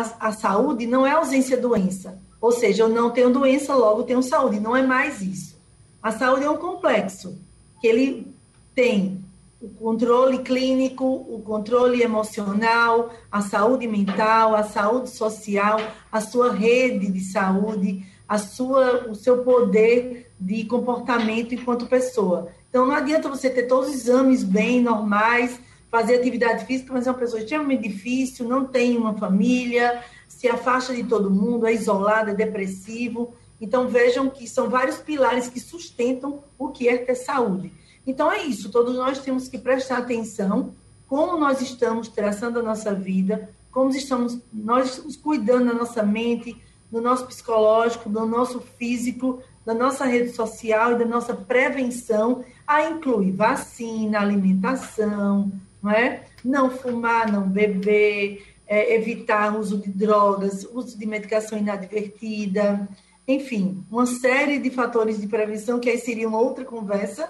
a, 0.00 0.28
a 0.28 0.32
saúde 0.32 0.86
não 0.86 1.06
é 1.06 1.12
ausência 1.12 1.56
de 1.56 1.62
doença. 1.62 2.18
Ou 2.40 2.52
seja, 2.52 2.82
eu 2.82 2.88
não 2.88 3.10
tenho 3.10 3.30
doença, 3.30 3.74
logo 3.74 4.02
tenho 4.02 4.22
saúde. 4.22 4.60
Não 4.60 4.76
é 4.76 4.82
mais 4.82 5.22
isso. 5.22 5.56
A 6.02 6.12
saúde 6.12 6.44
é 6.44 6.50
um 6.50 6.56
complexo, 6.56 7.38
que 7.80 7.86
ele 7.86 8.34
tem 8.74 9.24
o 9.60 9.68
controle 9.68 10.38
clínico, 10.38 11.04
o 11.04 11.40
controle 11.42 12.02
emocional, 12.02 13.10
a 13.32 13.40
saúde 13.40 13.86
mental, 13.86 14.54
a 14.54 14.62
saúde 14.62 15.08
social, 15.08 15.80
a 16.12 16.20
sua 16.20 16.52
rede 16.52 17.10
de 17.10 17.20
saúde, 17.20 18.04
a 18.28 18.36
sua, 18.36 19.08
o 19.08 19.14
seu 19.14 19.38
poder 19.38 20.30
de 20.38 20.64
comportamento 20.64 21.54
enquanto 21.54 21.86
pessoa. 21.86 22.48
Então, 22.68 22.86
não 22.86 22.94
adianta 22.94 23.28
você 23.28 23.48
ter 23.48 23.62
todos 23.62 23.88
os 23.88 23.94
exames 23.94 24.44
bem 24.44 24.82
normais, 24.82 25.58
fazer 25.94 26.16
atividade 26.16 26.64
física, 26.64 26.92
mas 26.92 27.06
é 27.06 27.10
uma 27.12 27.16
pessoa 27.16 27.40
extremamente 27.40 27.88
difícil, 27.88 28.48
não 28.48 28.66
tem 28.66 28.96
uma 28.96 29.14
família, 29.14 30.02
se 30.26 30.48
afasta 30.48 30.92
de 30.92 31.04
todo 31.04 31.30
mundo, 31.30 31.68
é 31.68 31.72
isolado, 31.72 32.30
é 32.30 32.34
depressivo. 32.34 33.32
Então, 33.60 33.86
vejam 33.86 34.28
que 34.28 34.48
são 34.48 34.68
vários 34.68 34.96
pilares 34.96 35.46
que 35.46 35.60
sustentam 35.60 36.42
o 36.58 36.70
que 36.70 36.88
é 36.88 36.98
ter 36.98 37.14
saúde. 37.14 37.72
Então, 38.04 38.32
é 38.32 38.42
isso, 38.42 38.72
todos 38.72 38.96
nós 38.96 39.20
temos 39.20 39.46
que 39.46 39.56
prestar 39.56 39.98
atenção 39.98 40.74
como 41.06 41.38
nós 41.38 41.60
estamos 41.60 42.08
traçando 42.08 42.58
a 42.58 42.62
nossa 42.62 42.92
vida, 42.92 43.48
como 43.70 43.90
estamos, 43.90 44.36
nós 44.52 44.90
estamos 44.90 45.14
cuidando 45.14 45.66
da 45.66 45.74
nossa 45.74 46.02
mente, 46.02 46.60
do 46.90 47.00
nosso 47.00 47.24
psicológico, 47.24 48.08
do 48.10 48.26
nosso 48.26 48.60
físico, 48.60 49.40
da 49.64 49.72
nossa 49.72 50.04
rede 50.06 50.32
social 50.32 50.90
e 50.90 50.98
da 50.98 51.04
nossa 51.04 51.34
prevenção, 51.34 52.44
a 52.66 52.82
incluir 52.82 53.30
vacina, 53.30 54.18
alimentação, 54.18 55.52
não 55.84 55.90
é? 55.90 56.24
Não 56.42 56.70
fumar, 56.70 57.30
não 57.30 57.46
beber, 57.46 58.42
é, 58.66 58.94
evitar 58.94 59.54
o 59.54 59.60
uso 59.60 59.76
de 59.76 59.90
drogas, 59.90 60.66
uso 60.72 60.98
de 60.98 61.04
medicação 61.04 61.58
inadvertida, 61.58 62.88
enfim, 63.28 63.84
uma 63.90 64.06
série 64.06 64.58
de 64.58 64.70
fatores 64.70 65.20
de 65.20 65.26
prevenção 65.26 65.78
que 65.78 65.90
aí 65.90 65.98
seria 65.98 66.26
uma 66.26 66.40
outra 66.40 66.64
conversa 66.64 67.28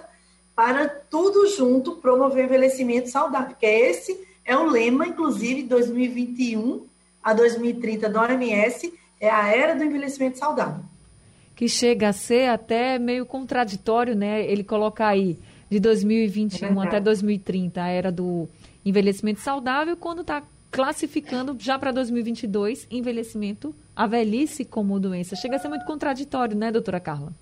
para 0.55 0.87
tudo 0.87 1.47
junto 1.47 1.97
promover 1.97 2.45
envelhecimento 2.45 3.09
saudável, 3.09 3.55
que 3.59 3.65
é 3.65 3.89
esse 3.89 4.25
é 4.45 4.55
o 4.55 4.65
lema, 4.65 5.05
inclusive, 5.07 5.63
2021 5.63 6.85
a 7.21 7.33
2030 7.33 8.07
da 8.07 8.21
OMS, 8.21 8.93
é 9.19 9.29
a 9.29 9.53
era 9.53 9.75
do 9.75 9.83
envelhecimento 9.83 10.37
saudável. 10.37 10.83
Que 11.55 11.67
chega 11.67 12.09
a 12.09 12.13
ser 12.13 12.49
até 12.49 12.99
meio 12.99 13.25
contraditório, 13.25 14.15
né? 14.15 14.45
Ele 14.45 14.63
colocar 14.63 15.07
aí 15.07 15.39
de 15.75 15.79
2021 15.81 16.81
é 16.81 16.87
até 16.87 17.01
2030, 17.01 17.83
a 17.83 17.87
era 17.89 18.09
do 18.09 18.47
envelhecimento 18.85 19.41
saudável, 19.41 19.97
quando 19.97 20.21
está 20.21 20.41
classificando 20.71 21.55
já 21.59 21.77
para 21.77 21.91
2022 21.91 22.87
envelhecimento, 22.89 23.75
a 23.93 24.07
velhice 24.07 24.63
como 24.63 24.97
doença. 24.99 25.35
Chega 25.35 25.57
a 25.57 25.59
ser 25.59 25.67
muito 25.67 25.85
contraditório, 25.85 26.55
né, 26.55 26.71
doutora 26.71 26.99
Carla? 27.01 27.33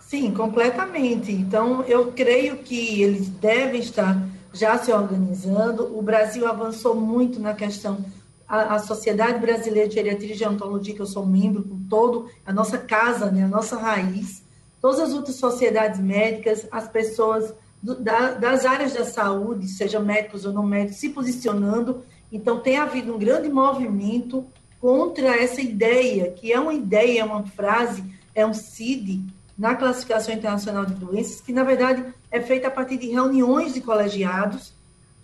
Sim, 0.00 0.32
completamente. 0.32 1.30
Então, 1.30 1.82
eu 1.82 2.10
creio 2.12 2.56
que 2.58 3.02
eles 3.02 3.28
devem 3.28 3.80
estar 3.80 4.26
já 4.52 4.78
se 4.78 4.90
organizando. 4.90 5.96
O 5.96 6.00
Brasil 6.00 6.46
avançou 6.46 6.94
muito 6.94 7.38
na 7.38 7.52
questão. 7.52 8.02
A, 8.48 8.76
a 8.76 8.78
Sociedade 8.78 9.38
Brasileira 9.38 9.88
de 9.88 9.94
Geriatria 9.94 10.34
e 10.34 10.38
Gerontologia, 10.38 10.94
que 10.94 11.02
eu 11.02 11.06
sou 11.06 11.26
membro, 11.26 11.62
com 11.62 11.78
todo, 11.88 12.30
a 12.46 12.52
nossa 12.52 12.78
casa, 12.78 13.30
né, 13.30 13.44
a 13.44 13.48
nossa 13.48 13.76
raiz, 13.78 14.42
todas 14.80 15.00
as 15.00 15.12
outras 15.12 15.36
sociedades 15.36 16.00
médicas, 16.00 16.66
as 16.70 16.88
pessoas 16.88 17.52
do, 17.82 17.94
da, 17.94 18.32
das 18.32 18.64
áreas 18.64 18.94
da 18.94 19.04
saúde, 19.04 19.68
seja 19.68 20.00
médicos 20.00 20.44
ou 20.44 20.52
não 20.52 20.62
médicos, 20.62 20.98
se 20.98 21.10
posicionando. 21.10 22.04
Então, 22.32 22.60
tem 22.60 22.76
havido 22.76 23.14
um 23.14 23.18
grande 23.18 23.48
movimento 23.48 24.46
contra 24.80 25.36
essa 25.36 25.60
ideia, 25.60 26.30
que 26.30 26.52
é 26.52 26.58
uma 26.58 26.72
ideia, 26.72 27.20
é 27.20 27.24
uma 27.24 27.44
frase, 27.44 28.02
é 28.34 28.46
um 28.46 28.54
CID, 28.54 29.24
na 29.60 29.74
Classificação 29.74 30.32
Internacional 30.34 30.86
de 30.86 30.94
Doenças, 30.94 31.42
que, 31.42 31.52
na 31.52 31.62
verdade, 31.62 32.02
é 32.30 32.40
feita 32.40 32.68
a 32.68 32.70
partir 32.70 32.96
de 32.96 33.10
reuniões 33.10 33.74
de 33.74 33.82
colegiados 33.82 34.72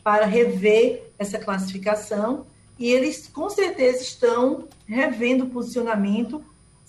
para 0.04 0.26
rever 0.26 1.10
essa 1.18 1.38
classificação, 1.38 2.44
e 2.78 2.92
eles, 2.92 3.26
com 3.26 3.48
certeza, 3.48 4.02
estão 4.02 4.68
revendo 4.86 5.44
o 5.44 5.48
posicionamento, 5.48 6.44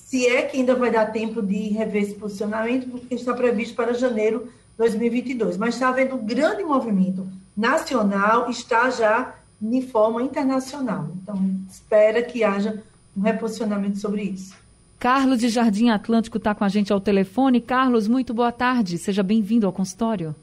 se 0.07 0.25
é 0.25 0.43
que 0.43 0.55
ainda 0.55 0.73
vai 0.73 0.89
dar 0.89 1.11
tempo 1.11 1.41
de 1.41 1.67
rever 1.67 2.01
esse 2.01 2.13
posicionamento, 2.13 2.89
porque 2.89 3.13
está 3.13 3.33
previsto 3.33 3.75
para 3.75 3.93
janeiro 3.93 4.47
2022. 4.77 5.57
Mas 5.57 5.73
está 5.73 5.89
havendo 5.89 6.15
um 6.15 6.25
grande 6.25 6.63
movimento 6.63 7.27
nacional, 7.55 8.49
está 8.49 8.89
já 8.89 9.35
de 9.59 9.81
forma 9.81 10.23
internacional. 10.23 11.09
Então, 11.21 11.35
espera 11.69 12.23
que 12.23 12.41
haja 12.41 12.81
um 13.17 13.21
reposicionamento 13.21 13.97
sobre 13.97 14.21
isso. 14.21 14.55
Carlos 14.97 15.39
de 15.39 15.49
Jardim 15.49 15.89
Atlântico 15.89 16.37
está 16.37 16.55
com 16.55 16.63
a 16.63 16.69
gente 16.69 16.93
ao 16.93 17.01
telefone. 17.01 17.59
Carlos, 17.59 18.07
muito 18.07 18.33
boa 18.33 18.53
tarde. 18.53 18.97
Seja 18.97 19.21
bem-vindo 19.21 19.65
ao 19.67 19.73
consultório. 19.73 20.33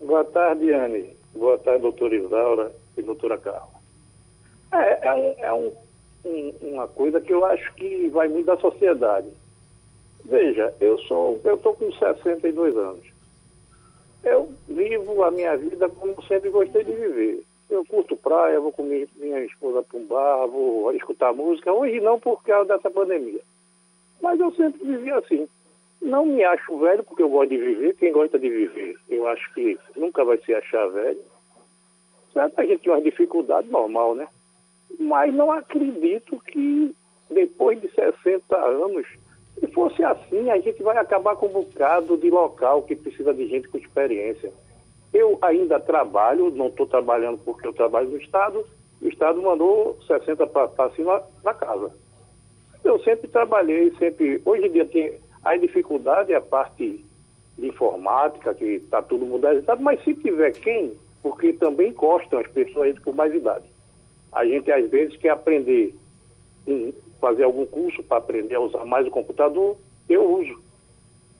Boa 0.00 0.24
tarde, 0.24 0.72
Anne. 0.72 1.14
Boa 1.34 1.58
tarde, 1.58 1.82
doutora 1.82 2.16
Isaura 2.16 2.72
e 2.96 3.02
doutora 3.02 3.36
Carla. 3.36 3.68
É, 4.72 5.08
é, 5.08 5.14
um, 5.14 5.34
é 5.44 5.52
um, 5.52 5.72
um, 6.24 6.52
uma 6.62 6.88
coisa 6.88 7.20
que 7.20 7.32
eu 7.32 7.44
acho 7.44 7.72
que 7.74 8.08
vai 8.08 8.28
muito 8.28 8.46
da 8.46 8.56
sociedade. 8.56 9.28
Veja, 10.24 10.74
eu 10.80 10.98
sou, 11.00 11.40
eu 11.44 11.54
estou 11.54 11.74
com 11.74 11.92
62 11.92 12.76
anos. 12.76 13.06
Eu 14.22 14.48
vivo 14.66 15.22
a 15.22 15.30
minha 15.30 15.56
vida 15.56 15.88
como 15.88 16.22
sempre 16.24 16.48
gostei 16.48 16.82
de 16.82 16.92
viver. 16.92 17.44
Eu 17.68 17.84
curto 17.84 18.16
praia, 18.16 18.60
vou 18.60 18.72
com 18.72 18.82
minha 18.82 19.40
esposa 19.44 19.82
para 19.82 19.98
um 19.98 20.06
bar, 20.06 20.46
vou 20.46 20.92
escutar 20.92 21.34
música. 21.34 21.72
Hoje 21.72 22.00
não 22.00 22.18
por 22.18 22.42
causa 22.42 22.74
dessa 22.74 22.90
pandemia. 22.90 23.40
Mas 24.22 24.40
eu 24.40 24.50
sempre 24.52 24.86
vivi 24.86 25.10
assim. 25.10 25.48
Não 26.00 26.24
me 26.24 26.42
acho 26.44 26.78
velho 26.78 27.04
porque 27.04 27.22
eu 27.22 27.28
gosto 27.28 27.50
de 27.50 27.58
viver. 27.58 27.96
Quem 27.96 28.12
gosta 28.12 28.38
de 28.38 28.48
viver, 28.48 28.96
eu 29.08 29.26
acho 29.28 29.52
que 29.54 29.78
nunca 29.96 30.24
vai 30.24 30.38
se 30.38 30.54
achar 30.54 30.86
velho. 30.88 31.20
Certo? 32.32 32.58
A 32.58 32.64
gente 32.64 32.82
tem 32.82 32.92
uma 32.92 33.02
dificuldade 33.02 33.68
normal, 33.68 34.14
né? 34.14 34.28
Mas 34.98 35.34
não 35.34 35.50
acredito 35.50 36.40
que 36.40 36.94
depois 37.30 37.80
de 37.80 37.88
60 37.90 38.56
anos 38.56 39.06
se 39.58 39.66
fosse 39.68 40.02
assim, 40.02 40.50
a 40.50 40.58
gente 40.58 40.82
vai 40.82 40.96
acabar 40.96 41.36
com 41.36 41.46
um 41.46 41.52
bocado 41.52 42.16
de 42.16 42.28
local 42.28 42.82
que 42.82 42.96
precisa 42.96 43.32
de 43.32 43.46
gente 43.46 43.68
com 43.68 43.78
experiência. 43.78 44.52
Eu 45.12 45.38
ainda 45.40 45.78
trabalho, 45.78 46.50
não 46.50 46.66
estou 46.66 46.86
trabalhando 46.86 47.38
porque 47.38 47.66
eu 47.66 47.72
trabalho 47.72 48.10
no 48.10 48.16
Estado, 48.16 48.66
o 49.00 49.08
Estado 49.08 49.40
mandou 49.40 49.96
60 50.06 50.46
para 50.46 50.90
cima 50.90 51.22
da 51.42 51.54
casa. 51.54 51.92
Eu 52.82 52.98
sempre 53.00 53.28
trabalhei, 53.28 53.92
sempre. 53.96 54.42
Hoje 54.44 54.66
em 54.66 54.72
dia 54.72 54.86
tem 54.86 55.18
a 55.44 55.56
dificuldade 55.56 56.32
é 56.32 56.36
a 56.36 56.40
parte 56.40 57.04
de 57.56 57.66
informática, 57.66 58.54
que 58.54 58.64
está 58.64 59.02
tudo 59.02 59.26
modernizado, 59.26 59.82
mas 59.82 60.02
se 60.02 60.14
tiver 60.14 60.52
quem, 60.52 60.92
porque 61.22 61.52
também 61.52 61.92
costam 61.92 62.40
as 62.40 62.48
pessoas 62.48 62.98
com 62.98 63.12
mais 63.12 63.32
idade. 63.32 63.64
A 64.34 64.44
gente 64.44 64.70
às 64.70 64.90
vezes 64.90 65.16
quer 65.16 65.30
aprender 65.30 65.94
fazer 67.20 67.44
algum 67.44 67.64
curso 67.64 68.02
para 68.02 68.18
aprender 68.18 68.54
a 68.54 68.60
usar 68.60 68.84
mais 68.84 69.06
o 69.06 69.10
computador, 69.10 69.76
eu 70.08 70.30
uso. 70.30 70.62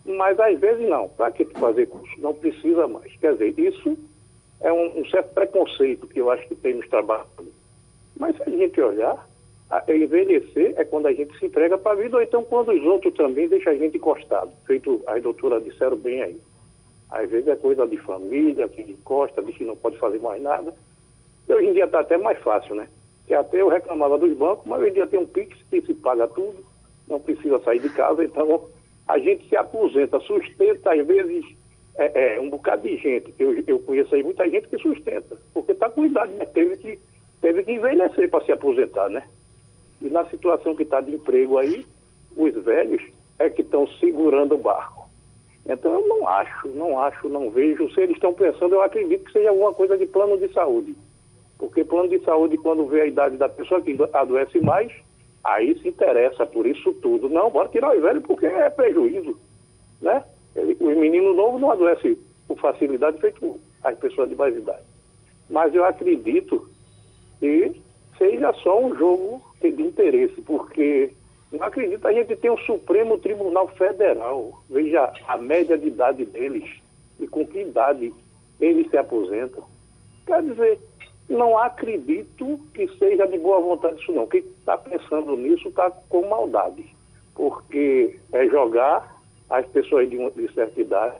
Mas 0.04 0.38
às 0.40 0.58
vezes 0.58 0.88
não. 0.88 1.08
Para 1.08 1.30
que 1.30 1.44
fazer 1.44 1.86
curso? 1.86 2.20
Não 2.20 2.34
precisa 2.34 2.86
mais. 2.86 3.14
Quer 3.16 3.32
dizer, 3.32 3.58
isso 3.58 3.96
é 4.60 4.72
um, 4.72 5.00
um, 5.00 5.06
certo 5.06 5.34
preconceito 5.34 6.06
que 6.06 6.20
eu 6.20 6.30
acho 6.30 6.46
que 6.48 6.54
tem 6.54 6.74
nos 6.74 6.88
trabalhos. 6.88 7.28
Mas 8.18 8.36
se 8.36 8.42
a 8.42 8.50
gente 8.50 8.80
olhar, 8.80 9.28
envelhecer 9.88 10.74
é 10.76 10.84
quando 10.84 11.06
a 11.06 11.12
gente 11.12 11.38
se 11.38 11.46
entrega 11.46 11.76
para 11.76 11.92
a 11.92 12.02
vida, 12.02 12.16
ou 12.16 12.22
então 12.22 12.42
quando 12.44 12.72
os 12.72 12.82
outros 12.84 13.12
também 13.14 13.48
deixam 13.48 13.72
a 13.72 13.76
gente 13.76 13.96
encostado, 13.96 14.50
feito 14.66 15.02
as 15.06 15.22
doutoras 15.22 15.64
disseram 15.64 15.96
bem 15.96 16.22
aí. 16.22 16.40
Às 17.10 17.28
vezes 17.30 17.48
é 17.48 17.56
coisa 17.56 17.86
de 17.86 17.96
família, 17.98 18.68
que 18.68 18.82
encosta, 18.82 19.42
diz 19.42 19.56
que 19.56 19.64
não 19.64 19.76
pode 19.76 19.98
fazer 19.98 20.18
mais 20.20 20.40
nada. 20.42 20.74
E 21.48 21.52
hoje 21.52 21.68
em 21.68 21.72
dia 21.72 21.84
está 21.84 22.00
até 22.00 22.16
mais 22.16 22.38
fácil, 22.38 22.74
né? 22.74 22.88
que 23.26 23.34
até 23.34 23.60
eu 23.60 23.68
reclamava 23.68 24.18
dos 24.18 24.36
bancos, 24.36 24.66
mas 24.66 24.80
hoje 24.80 24.90
em 24.90 24.94
dia 24.94 25.06
tem 25.06 25.20
um 25.20 25.26
Pix 25.26 25.56
que 25.70 25.80
se 25.80 25.94
paga 25.94 26.28
tudo, 26.28 26.64
não 27.08 27.18
precisa 27.18 27.58
sair 27.60 27.80
de 27.80 27.88
casa, 27.90 28.24
então 28.24 28.68
a 29.08 29.18
gente 29.18 29.48
se 29.48 29.56
aposenta, 29.56 30.20
sustenta 30.20 30.92
às 30.92 31.06
vezes 31.06 31.44
é, 31.96 32.36
é, 32.36 32.40
um 32.40 32.50
bocado 32.50 32.82
de 32.82 32.96
gente. 32.96 33.34
Eu, 33.38 33.62
eu 33.66 33.78
conheço 33.80 34.14
aí 34.14 34.22
muita 34.22 34.48
gente 34.48 34.68
que 34.68 34.78
sustenta, 34.78 35.36
porque 35.52 35.72
está 35.72 35.88
com 35.88 36.04
idade, 36.04 36.32
né? 36.34 36.44
teve, 36.46 36.76
que, 36.76 36.98
teve 37.40 37.62
que 37.62 37.72
envelhecer 37.72 38.28
para 38.30 38.44
se 38.44 38.52
aposentar, 38.52 39.08
né? 39.08 39.22
E 40.02 40.08
na 40.10 40.24
situação 40.26 40.74
que 40.74 40.82
está 40.82 41.00
de 41.00 41.14
emprego 41.14 41.56
aí, 41.56 41.86
os 42.36 42.52
velhos 42.64 43.02
é 43.38 43.48
que 43.48 43.62
estão 43.62 43.86
segurando 44.00 44.54
o 44.54 44.58
barco. 44.58 45.08
Então 45.66 45.94
eu 45.94 46.06
não 46.06 46.28
acho, 46.28 46.68
não 46.68 46.98
acho, 46.98 47.28
não 47.28 47.48
vejo. 47.48 47.90
Se 47.94 48.02
eles 48.02 48.16
estão 48.16 48.34
pensando, 48.34 48.74
eu 48.74 48.82
acredito 48.82 49.24
que 49.24 49.32
seja 49.32 49.48
alguma 49.48 49.72
coisa 49.72 49.96
de 49.96 50.04
plano 50.04 50.36
de 50.36 50.52
saúde. 50.52 50.94
Porque 51.64 51.84
plano 51.84 52.08
de 52.08 52.18
saúde, 52.20 52.58
quando 52.58 52.86
vê 52.86 53.02
a 53.02 53.06
idade 53.06 53.36
da 53.36 53.48
pessoa 53.48 53.80
que 53.80 53.96
adoece 54.12 54.60
mais, 54.60 54.92
aí 55.42 55.78
se 55.80 55.88
interessa 55.88 56.44
por 56.44 56.66
isso 56.66 56.92
tudo. 56.94 57.28
Não, 57.28 57.50
bora 57.50 57.68
tirar 57.68 57.96
o 57.96 58.00
velho 58.00 58.20
porque 58.20 58.46
é 58.46 58.68
prejuízo. 58.68 59.38
Né? 60.00 60.22
Ele, 60.54 60.76
o 60.80 60.90
menino 60.90 61.32
novo 61.32 61.58
não 61.58 61.70
adoece 61.70 62.18
com 62.46 62.54
facilidade 62.56 63.18
feito 63.18 63.58
as 63.82 63.96
pessoas 63.98 64.28
de 64.28 64.36
mais 64.36 64.56
idade. 64.56 64.82
Mas 65.48 65.74
eu 65.74 65.84
acredito 65.84 66.68
que 67.40 67.80
seja 68.18 68.52
só 68.62 68.78
um 68.78 68.94
jogo 68.94 69.42
de 69.60 69.82
interesse, 69.82 70.42
porque 70.42 71.10
não 71.50 71.62
acredito, 71.62 72.06
a 72.06 72.12
gente 72.12 72.36
tem 72.36 72.50
o 72.50 72.58
Supremo 72.58 73.16
Tribunal 73.16 73.68
Federal. 73.68 74.62
Veja 74.68 75.10
a 75.26 75.38
média 75.38 75.78
de 75.78 75.88
idade 75.88 76.26
deles 76.26 76.70
e 77.18 77.26
com 77.26 77.46
que 77.46 77.60
idade 77.60 78.12
eles 78.60 78.90
se 78.90 78.98
aposentam. 78.98 79.64
Quer 80.26 80.42
dizer, 80.42 80.78
não 81.28 81.58
acredito 81.58 82.58
que 82.74 82.86
seja 82.98 83.26
de 83.26 83.38
boa 83.38 83.60
vontade 83.60 84.00
isso 84.00 84.12
não. 84.12 84.26
Quem 84.26 84.40
está 84.40 84.76
pensando 84.76 85.36
nisso 85.36 85.68
está 85.68 85.90
com 86.08 86.28
maldade, 86.28 86.84
porque 87.34 88.18
é 88.32 88.46
jogar 88.46 89.20
as 89.48 89.66
pessoas 89.66 90.08
de, 90.08 90.18
de 90.30 90.52
certa 90.52 90.80
idade 90.80 91.16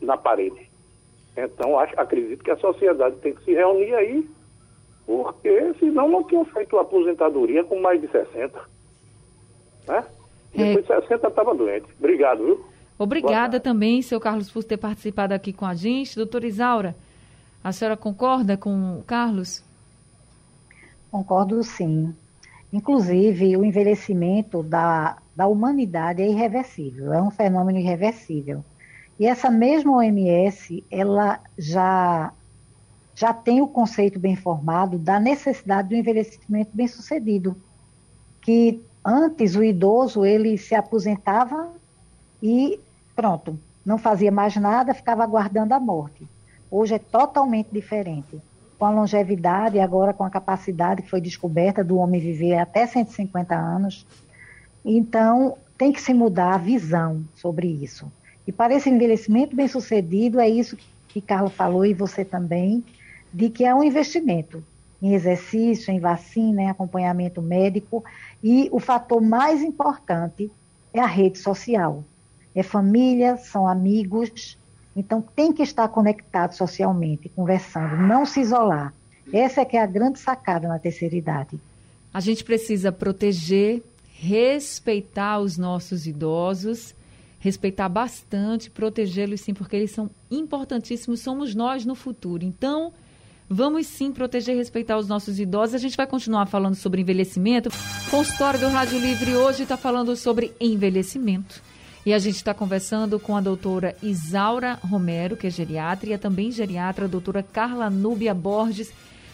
na 0.00 0.16
parede. 0.16 0.68
Então, 1.36 1.78
acho, 1.78 1.98
acredito 1.98 2.42
que 2.42 2.50
a 2.50 2.56
sociedade 2.56 3.16
tem 3.16 3.34
que 3.34 3.44
se 3.44 3.52
reunir 3.52 3.94
aí, 3.94 4.28
porque 5.06 5.74
senão 5.78 6.08
não 6.08 6.24
tinham 6.24 6.44
feito 6.46 6.76
a 6.76 6.82
aposentadoria 6.82 7.62
com 7.64 7.80
mais 7.80 8.00
de 8.00 8.08
60. 8.08 8.60
Né? 9.86 10.04
É. 10.54 10.74
Depois 10.74 10.86
de 10.86 11.06
60 11.06 11.28
estava 11.28 11.54
doente. 11.54 11.86
Obrigado, 11.98 12.44
viu? 12.44 12.64
Obrigada 12.98 13.60
também, 13.60 14.02
seu 14.02 14.18
Carlos, 14.18 14.50
por 14.50 14.64
ter 14.64 14.76
participado 14.76 15.32
aqui 15.32 15.52
com 15.52 15.64
a 15.64 15.74
gente. 15.74 16.16
Doutora 16.16 16.46
Isaura, 16.46 16.96
a 17.62 17.72
senhora 17.72 17.96
concorda 17.96 18.56
com 18.56 18.98
o 18.98 19.02
Carlos? 19.02 19.62
Concordo 21.10 21.62
sim. 21.62 22.14
Inclusive, 22.72 23.56
o 23.56 23.64
envelhecimento 23.64 24.62
da, 24.62 25.18
da 25.34 25.46
humanidade 25.46 26.22
é 26.22 26.28
irreversível, 26.28 27.12
é 27.12 27.22
um 27.22 27.30
fenômeno 27.30 27.78
irreversível. 27.78 28.62
E 29.18 29.26
essa 29.26 29.50
mesma 29.50 29.96
OMS, 29.96 30.84
ela 30.90 31.40
já, 31.56 32.32
já 33.14 33.32
tem 33.32 33.60
o 33.60 33.66
conceito 33.66 34.18
bem 34.18 34.36
formado 34.36 34.98
da 34.98 35.18
necessidade 35.18 35.88
do 35.88 35.96
envelhecimento 35.96 36.70
bem 36.72 36.86
sucedido, 36.86 37.56
que 38.40 38.80
antes 39.04 39.56
o 39.56 39.64
idoso, 39.64 40.24
ele 40.24 40.56
se 40.56 40.74
aposentava 40.74 41.72
e 42.42 42.78
pronto, 43.16 43.58
não 43.84 43.98
fazia 43.98 44.30
mais 44.30 44.54
nada, 44.56 44.94
ficava 44.94 45.24
aguardando 45.24 45.74
a 45.74 45.80
morte. 45.80 46.28
Hoje 46.70 46.94
é 46.94 46.98
totalmente 46.98 47.68
diferente. 47.72 48.40
Com 48.78 48.84
a 48.84 48.90
longevidade, 48.90 49.80
agora 49.80 50.12
com 50.12 50.24
a 50.24 50.30
capacidade 50.30 51.02
que 51.02 51.10
foi 51.10 51.20
descoberta 51.20 51.82
do 51.82 51.96
homem 51.96 52.20
viver 52.20 52.58
até 52.58 52.86
150 52.86 53.54
anos. 53.54 54.06
Então, 54.84 55.56
tem 55.76 55.92
que 55.92 56.00
se 56.00 56.14
mudar 56.14 56.54
a 56.54 56.58
visão 56.58 57.24
sobre 57.34 57.66
isso. 57.66 58.10
E 58.46 58.52
para 58.52 58.74
esse 58.74 58.88
envelhecimento 58.88 59.54
bem 59.54 59.68
sucedido, 59.68 60.40
é 60.40 60.48
isso 60.48 60.76
que 61.08 61.20
Carla 61.20 61.50
falou 61.50 61.84
e 61.84 61.94
você 61.94 62.24
também, 62.24 62.84
de 63.32 63.50
que 63.50 63.64
é 63.64 63.74
um 63.74 63.82
investimento 63.82 64.62
em 65.00 65.14
exercício, 65.14 65.92
em 65.92 66.00
vacina, 66.00 66.62
em 66.62 66.68
acompanhamento 66.68 67.40
médico. 67.40 68.04
E 68.42 68.68
o 68.72 68.80
fator 68.80 69.20
mais 69.20 69.62
importante 69.62 70.50
é 70.92 71.00
a 71.00 71.06
rede 71.06 71.38
social. 71.38 72.04
É 72.54 72.62
família, 72.62 73.36
são 73.36 73.68
amigos, 73.68 74.58
então, 74.98 75.22
tem 75.22 75.52
que 75.52 75.62
estar 75.62 75.88
conectado 75.88 76.52
socialmente, 76.52 77.28
conversando, 77.28 77.96
não 77.96 78.26
se 78.26 78.40
isolar. 78.40 78.92
Essa 79.32 79.60
é 79.60 79.64
que 79.64 79.76
é 79.76 79.82
a 79.82 79.86
grande 79.86 80.18
sacada 80.18 80.66
na 80.68 80.78
terceira 80.78 81.14
idade. 81.14 81.60
A 82.12 82.20
gente 82.20 82.42
precisa 82.42 82.90
proteger, 82.90 83.82
respeitar 84.12 85.38
os 85.38 85.56
nossos 85.58 86.06
idosos 86.06 86.94
respeitar 87.38 87.88
bastante, 87.88 88.70
protegê-los 88.70 89.40
sim, 89.40 89.54
porque 89.54 89.76
eles 89.76 89.90
são 89.90 90.10
importantíssimos, 90.30 91.20
somos 91.20 91.54
nós 91.54 91.84
no 91.84 91.94
futuro. 91.94 92.44
Então, 92.44 92.92
vamos 93.48 93.86
sim 93.86 94.12
proteger 94.12 94.54
e 94.54 94.58
respeitar 94.58 94.98
os 94.98 95.08
nossos 95.08 95.38
idosos. 95.38 95.74
A 95.74 95.78
gente 95.78 95.96
vai 95.96 96.06
continuar 96.06 96.46
falando 96.46 96.74
sobre 96.74 97.00
envelhecimento. 97.00 97.70
Consultório 98.10 98.58
do 98.58 98.68
Rádio 98.68 98.98
Livre 98.98 99.36
hoje 99.36 99.62
está 99.62 99.76
falando 99.76 100.16
sobre 100.16 100.52
envelhecimento. 100.60 101.62
E 102.08 102.14
a 102.14 102.18
gente 102.18 102.36
está 102.36 102.54
conversando 102.54 103.20
com 103.20 103.36
a 103.36 103.40
doutora 103.42 103.94
Isaura 104.02 104.78
Romero, 104.82 105.36
que 105.36 105.46
é 105.46 105.50
geriatra, 105.50 106.08
e 106.08 106.14
a 106.14 106.18
também 106.18 106.50
geriatra, 106.50 107.04
a 107.04 107.06
doutora 107.06 107.42
Carla 107.42 107.90
Núbia 107.90 108.32
Borges. 108.32 108.90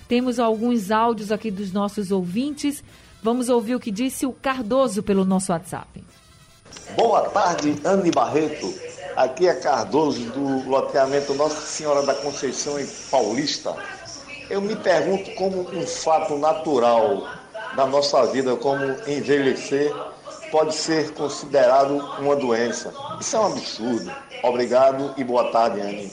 Temos 0.09 0.41
alguns 0.41 0.91
áudios 0.91 1.31
aqui 1.31 1.53
dos 1.53 1.71
nossos 1.71 2.11
ouvintes. 2.11 2.83
Vamos 3.23 3.49
ouvir 3.49 3.77
o 3.77 3.79
que 3.79 3.93
disse 3.93 4.27
o 4.27 4.33
Cardoso 4.33 5.05
pelo 5.05 5.25
nosso 5.25 5.53
WhatsApp. 5.53 6.03
Boa 6.97 7.29
tarde, 7.29 7.77
Anne 7.85 8.11
Barreto. 8.11 8.75
Aqui 9.15 9.47
é 9.47 9.55
Cardoso 9.55 10.29
do 10.33 10.69
loteamento 10.69 11.33
Nossa 11.35 11.61
Senhora 11.61 12.03
da 12.03 12.15
Conceição 12.17 12.81
em 12.81 12.87
Paulista. 13.09 13.73
Eu 14.51 14.61
me 14.61 14.75
pergunto 14.75 15.33
como 15.37 15.61
um 15.71 15.87
fato 15.87 16.37
natural 16.37 17.25
da 17.77 17.87
nossa 17.87 18.27
vida, 18.27 18.57
como 18.57 18.85
envelhecer, 19.07 19.95
pode 20.55 20.73
ser 20.73 21.13
considerado 21.15 21.97
uma 22.21 22.37
doença. 22.37 22.95
Isso 23.21 23.35
é 23.35 23.41
um 23.41 23.47
absurdo. 23.47 24.13
Obrigado 24.41 25.13
e 25.17 25.25
boa 25.25 25.51
tarde, 25.51 25.81
Anne. 25.81 26.13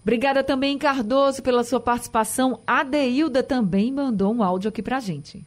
Obrigada 0.00 0.42
também, 0.42 0.78
Cardoso, 0.78 1.42
pela 1.42 1.62
sua 1.62 1.78
participação. 1.78 2.60
A 2.66 2.82
Deilda 2.82 3.42
também 3.42 3.92
mandou 3.92 4.32
um 4.32 4.42
áudio 4.42 4.70
aqui 4.70 4.82
pra 4.82 4.98
gente. 4.98 5.44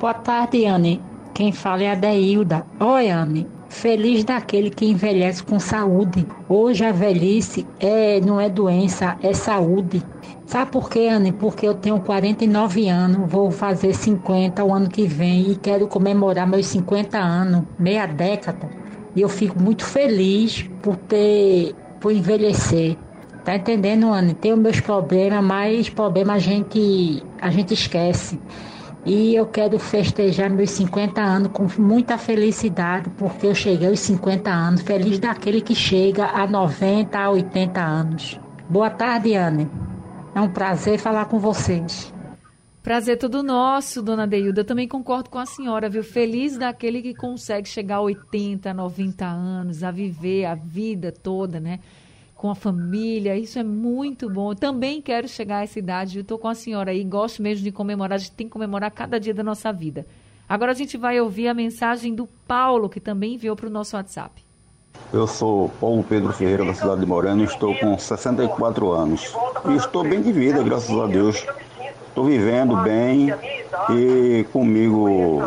Boa 0.00 0.14
tarde, 0.14 0.64
Anne. 0.64 1.02
Quem 1.34 1.52
fala 1.52 1.82
é 1.82 1.90
a 1.90 1.94
Deilda. 1.94 2.64
Oi, 2.80 3.10
Anne. 3.10 3.46
Feliz 3.68 4.24
daquele 4.24 4.70
que 4.70 4.86
envelhece 4.86 5.42
com 5.42 5.60
saúde. 5.60 6.26
Hoje 6.48 6.82
a 6.82 6.92
velhice 6.92 7.66
é, 7.78 8.22
não 8.22 8.40
é 8.40 8.48
doença, 8.48 9.18
é 9.22 9.34
saúde. 9.34 10.02
Sabe 10.46 10.70
por 10.70 10.90
quê, 10.90 11.08
Anne? 11.08 11.32
Porque 11.32 11.66
eu 11.66 11.74
tenho 11.74 11.98
49 12.00 12.88
anos, 12.88 13.30
vou 13.30 13.50
fazer 13.50 13.94
50 13.94 14.62
o 14.62 14.74
ano 14.74 14.88
que 14.88 15.06
vem 15.06 15.50
e 15.50 15.56
quero 15.56 15.88
comemorar 15.88 16.46
meus 16.46 16.66
50 16.66 17.18
anos, 17.18 17.64
meia 17.78 18.06
década. 18.06 18.68
E 19.16 19.22
eu 19.22 19.28
fico 19.28 19.60
muito 19.60 19.84
feliz 19.84 20.68
por 20.82 20.96
ter, 20.96 21.74
por 22.00 22.12
envelhecer. 22.12 22.96
Tá 23.44 23.56
entendendo, 23.56 24.12
Anne? 24.12 24.34
Tenho 24.34 24.56
meus 24.56 24.80
problemas, 24.80 25.42
mas 25.42 25.88
problema 25.88 26.34
a 26.34 26.38
gente, 26.38 27.22
a 27.40 27.50
gente 27.50 27.74
esquece. 27.74 28.38
E 29.06 29.34
eu 29.34 29.46
quero 29.46 29.78
festejar 29.78 30.50
meus 30.50 30.70
50 30.70 31.20
anos 31.20 31.50
com 31.52 31.66
muita 31.78 32.16
felicidade, 32.16 33.10
porque 33.18 33.46
eu 33.46 33.54
cheguei 33.54 33.88
aos 33.88 34.00
50 34.00 34.50
anos, 34.50 34.80
feliz 34.82 35.18
daquele 35.18 35.60
que 35.60 35.74
chega 35.74 36.26
a 36.26 36.46
90, 36.46 37.18
a 37.18 37.30
80 37.30 37.80
anos. 37.80 38.40
Boa 38.68 38.88
tarde, 38.88 39.34
Anne. 39.34 39.68
É 40.34 40.40
um 40.40 40.50
prazer 40.50 40.98
falar 40.98 41.26
com 41.26 41.38
vocês. 41.38 42.12
Prazer 42.82 43.18
todo 43.18 43.42
nosso, 43.42 44.02
dona 44.02 44.26
Deilda. 44.26 44.60
Eu 44.60 44.64
também 44.64 44.88
concordo 44.88 45.30
com 45.30 45.38
a 45.38 45.46
senhora, 45.46 45.88
viu? 45.88 46.02
Feliz 46.02 46.58
daquele 46.58 47.00
que 47.00 47.14
consegue 47.14 47.68
chegar 47.68 47.96
a 47.96 48.00
80, 48.02 48.74
90 48.74 49.24
anos, 49.24 49.84
a 49.84 49.90
viver 49.90 50.44
a 50.44 50.54
vida 50.54 51.12
toda, 51.12 51.60
né? 51.60 51.80
com 52.34 52.50
a 52.50 52.54
família, 52.54 53.38
isso 53.38 53.58
é 53.58 53.64
muito 53.64 54.28
bom. 54.28 54.52
Eu 54.52 54.54
também 54.54 55.00
quero 55.00 55.26
chegar 55.26 55.60
a 55.60 55.62
essa 55.62 55.78
idade, 55.78 56.18
eu 56.18 56.20
estou 56.20 56.36
com 56.36 56.46
a 56.46 56.54
senhora 56.54 56.90
aí, 56.90 57.02
gosto 57.02 57.40
mesmo 57.40 57.64
de 57.64 57.72
comemorar, 57.72 58.16
a 58.16 58.18
gente 58.18 58.32
tem 58.32 58.46
que 58.46 58.52
comemorar 58.52 58.90
cada 58.90 59.18
dia 59.18 59.32
da 59.32 59.42
nossa 59.42 59.72
vida. 59.72 60.06
Agora 60.46 60.72
a 60.72 60.74
gente 60.74 60.98
vai 60.98 61.18
ouvir 61.18 61.48
a 61.48 61.54
mensagem 61.54 62.14
do 62.14 62.26
Paulo, 62.46 62.90
que 62.90 63.00
também 63.00 63.36
enviou 63.36 63.56
para 63.56 63.66
o 63.66 63.70
nosso 63.70 63.96
WhatsApp. 63.96 64.44
Eu 65.10 65.26
sou 65.26 65.70
Paulo 65.80 66.04
Pedro 66.04 66.34
Ferreira, 66.34 66.66
da 66.66 66.74
cidade 66.74 67.00
de 67.00 67.06
Moreno, 67.06 67.44
estou 67.44 67.74
com 67.78 67.96
64 67.98 68.92
anos. 68.92 69.34
Estou 69.72 70.04
bem 70.04 70.20
de 70.20 70.30
vida, 70.30 70.62
graças 70.62 70.90
a 70.90 71.06
Deus. 71.06 71.46
Estou 72.08 72.24
vivendo 72.24 72.76
bem 72.82 73.34
e 73.90 74.44
comigo 74.52 75.42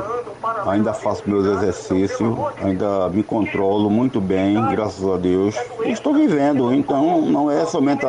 ainda 0.65 0.93
faço 0.93 1.30
meus 1.30 1.45
exercícios, 1.45 2.36
ainda 2.62 3.10
me 3.10 3.23
controlo 3.23 3.89
muito 3.89 4.19
bem, 4.19 4.56
graças 4.71 5.08
a 5.08 5.17
Deus. 5.17 5.56
Estou 5.86 6.13
vivendo, 6.13 6.73
então 6.73 7.21
não 7.21 7.49
é 7.49 7.65
somente 7.65 8.06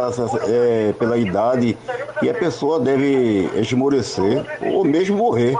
é, 0.47 0.93
pela 0.99 1.19
idade 1.19 1.77
que 2.19 2.29
a 2.29 2.35
pessoa 2.35 2.81
deve 2.81 3.51
esmorecer 3.55 4.45
ou 4.73 4.85
mesmo 4.85 5.17
morrer. 5.17 5.57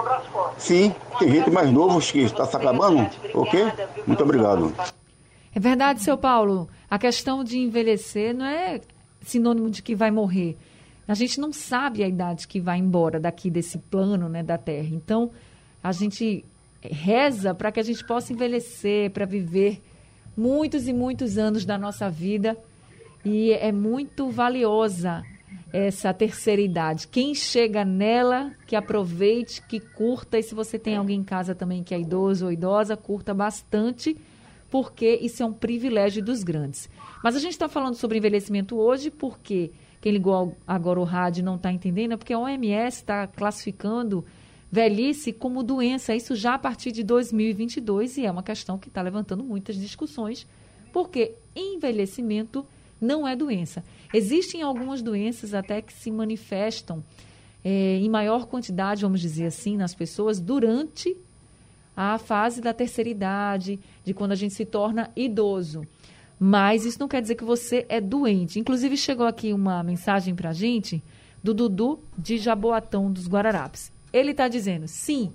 Sim, 0.57 0.95
tem 1.19 1.31
gente 1.31 1.51
mais 1.51 1.71
novo 1.71 2.01
que 2.01 2.21
está 2.21 2.47
se 2.47 2.57
acabando, 2.57 3.07
ok? 3.35 3.71
Muito 4.07 4.23
obrigado. 4.23 4.73
É 5.55 5.61
verdade, 5.61 6.03
seu 6.03 6.17
Paulo. 6.17 6.69
A 6.91 6.99
questão 6.99 7.45
de 7.45 7.59
envelhecer 7.59 8.35
não 8.35 8.47
é 8.47 8.81
sinônimo 9.29 9.71
de 9.71 9.83
que 9.83 9.95
vai 9.95 10.11
morrer. 10.11 10.57
A 11.07 11.15
gente 11.15 11.41
não 11.41 11.53
sabe 11.53 12.03
a 12.03 12.09
idade 12.09 12.47
que 12.47 12.61
vai 12.61 12.79
embora 12.79 13.19
daqui 13.19 13.51
desse 13.51 13.79
plano 13.79 14.29
né, 14.29 14.43
da 14.43 14.59
Terra. 14.59 14.89
Então, 14.93 15.31
a 15.83 15.93
gente 15.93 16.45
reza 16.83 17.55
para 17.55 17.73
que 17.73 17.81
a 17.81 17.83
gente 17.83 18.05
possa 18.05 18.33
envelhecer, 18.33 19.11
para 19.11 19.25
viver 19.25 19.83
muitos 20.37 20.87
e 20.87 20.93
muitos 20.93 21.39
anos 21.39 21.65
da 21.65 21.79
nossa 21.79 22.11
vida. 22.11 22.57
E 23.25 23.53
é 23.53 23.73
muito 23.73 24.31
valiosa 24.31 25.23
essa 25.73 26.13
terceira 26.15 26.63
idade. 26.63 27.09
Quem 27.09 27.35
chega 27.35 27.85
nela, 27.85 28.53
que 28.67 28.77
aproveite, 28.77 29.63
que 29.63 29.81
curta. 29.81 30.39
E 30.39 30.43
se 30.43 30.55
você 30.55 30.79
tem 30.79 30.97
alguém 30.97 31.21
em 31.21 31.25
casa 31.25 31.55
também 31.55 31.83
que 31.83 31.95
é 31.95 32.01
idoso 32.01 32.47
ou 32.47 32.53
idosa, 32.53 32.97
curta 32.97 33.35
bastante, 33.35 34.17
porque 34.71 35.19
isso 35.23 35.43
é 35.43 35.47
um 35.47 35.53
privilégio 35.53 36.23
dos 36.23 36.43
grandes. 36.43 36.89
Mas 37.23 37.37
a 37.37 37.39
gente 37.39 37.53
está 37.53 37.69
falando 37.69 37.95
sobre 37.95 38.19
envelhecimento 38.19 38.77
hoje 38.77 39.11
porque 39.11 39.73
quem 40.01 40.13
ligou 40.13 40.57
agora 40.67 41.01
o 41.01 41.05
rádio 41.05 41.45
não 41.45 41.57
está 41.57 41.73
entendendo, 41.73 42.13
é 42.13 42.17
porque 42.17 42.33
a 42.33 42.39
OMS 42.39 42.99
está 42.99 43.27
classificando 43.27 44.25
velhice 44.71 45.33
como 45.33 45.63
doença, 45.63 46.15
isso 46.15 46.35
já 46.37 46.55
a 46.55 46.59
partir 46.59 46.93
de 46.93 47.03
2022, 47.03 48.19
e 48.19 48.27
é 48.27 48.31
uma 48.31 48.43
questão 48.43 48.79
que 48.79 48.89
está 48.89 49.01
levantando 49.01 49.43
muitas 49.43 49.77
discussões, 49.77 50.47
porque 50.93 51.37
envelhecimento 51.57 52.67
não 53.01 53.27
é 53.27 53.35
doença. 53.35 53.83
Existem 54.13 54.63
algumas 54.63 55.01
doenças 55.01 55.55
até 55.55 55.81
que 55.81 55.93
se 55.93 56.11
manifestam 56.11 57.03
é, 57.65 57.97
em 57.97 58.09
maior 58.09 58.47
quantidade, 58.47 59.03
vamos 59.03 59.21
dizer 59.21 59.47
assim, 59.47 59.77
nas 59.77 59.95
pessoas 59.95 60.39
durante 60.39 61.17
a 62.01 62.17
fase 62.17 62.61
da 62.61 62.73
terceira 62.73 63.11
idade, 63.11 63.81
de 64.05 64.15
quando 64.15 64.31
a 64.31 64.37
gente 64.37 64.55
se 64.55 64.65
torna 64.65 65.11
idoso. 65.17 65.83
Mas 66.39 66.85
isso 66.85 67.01
não 67.01 67.09
quer 67.09 67.21
dizer 67.21 67.35
que 67.35 67.43
você 67.43 67.85
é 67.89 68.01
doente. 68.01 68.61
Inclusive, 68.61 68.97
chegou 68.97 69.27
aqui 69.27 69.53
uma 69.53 69.83
mensagem 69.83 70.33
para 70.33 70.51
a 70.51 70.53
gente 70.53 71.03
do 71.43 71.53
Dudu 71.53 71.99
de 72.17 72.39
Jaboatão 72.39 73.11
dos 73.11 73.27
Guararapes. 73.27 73.91
Ele 74.13 74.31
está 74.31 74.47
dizendo: 74.47 74.87
sim, 74.87 75.33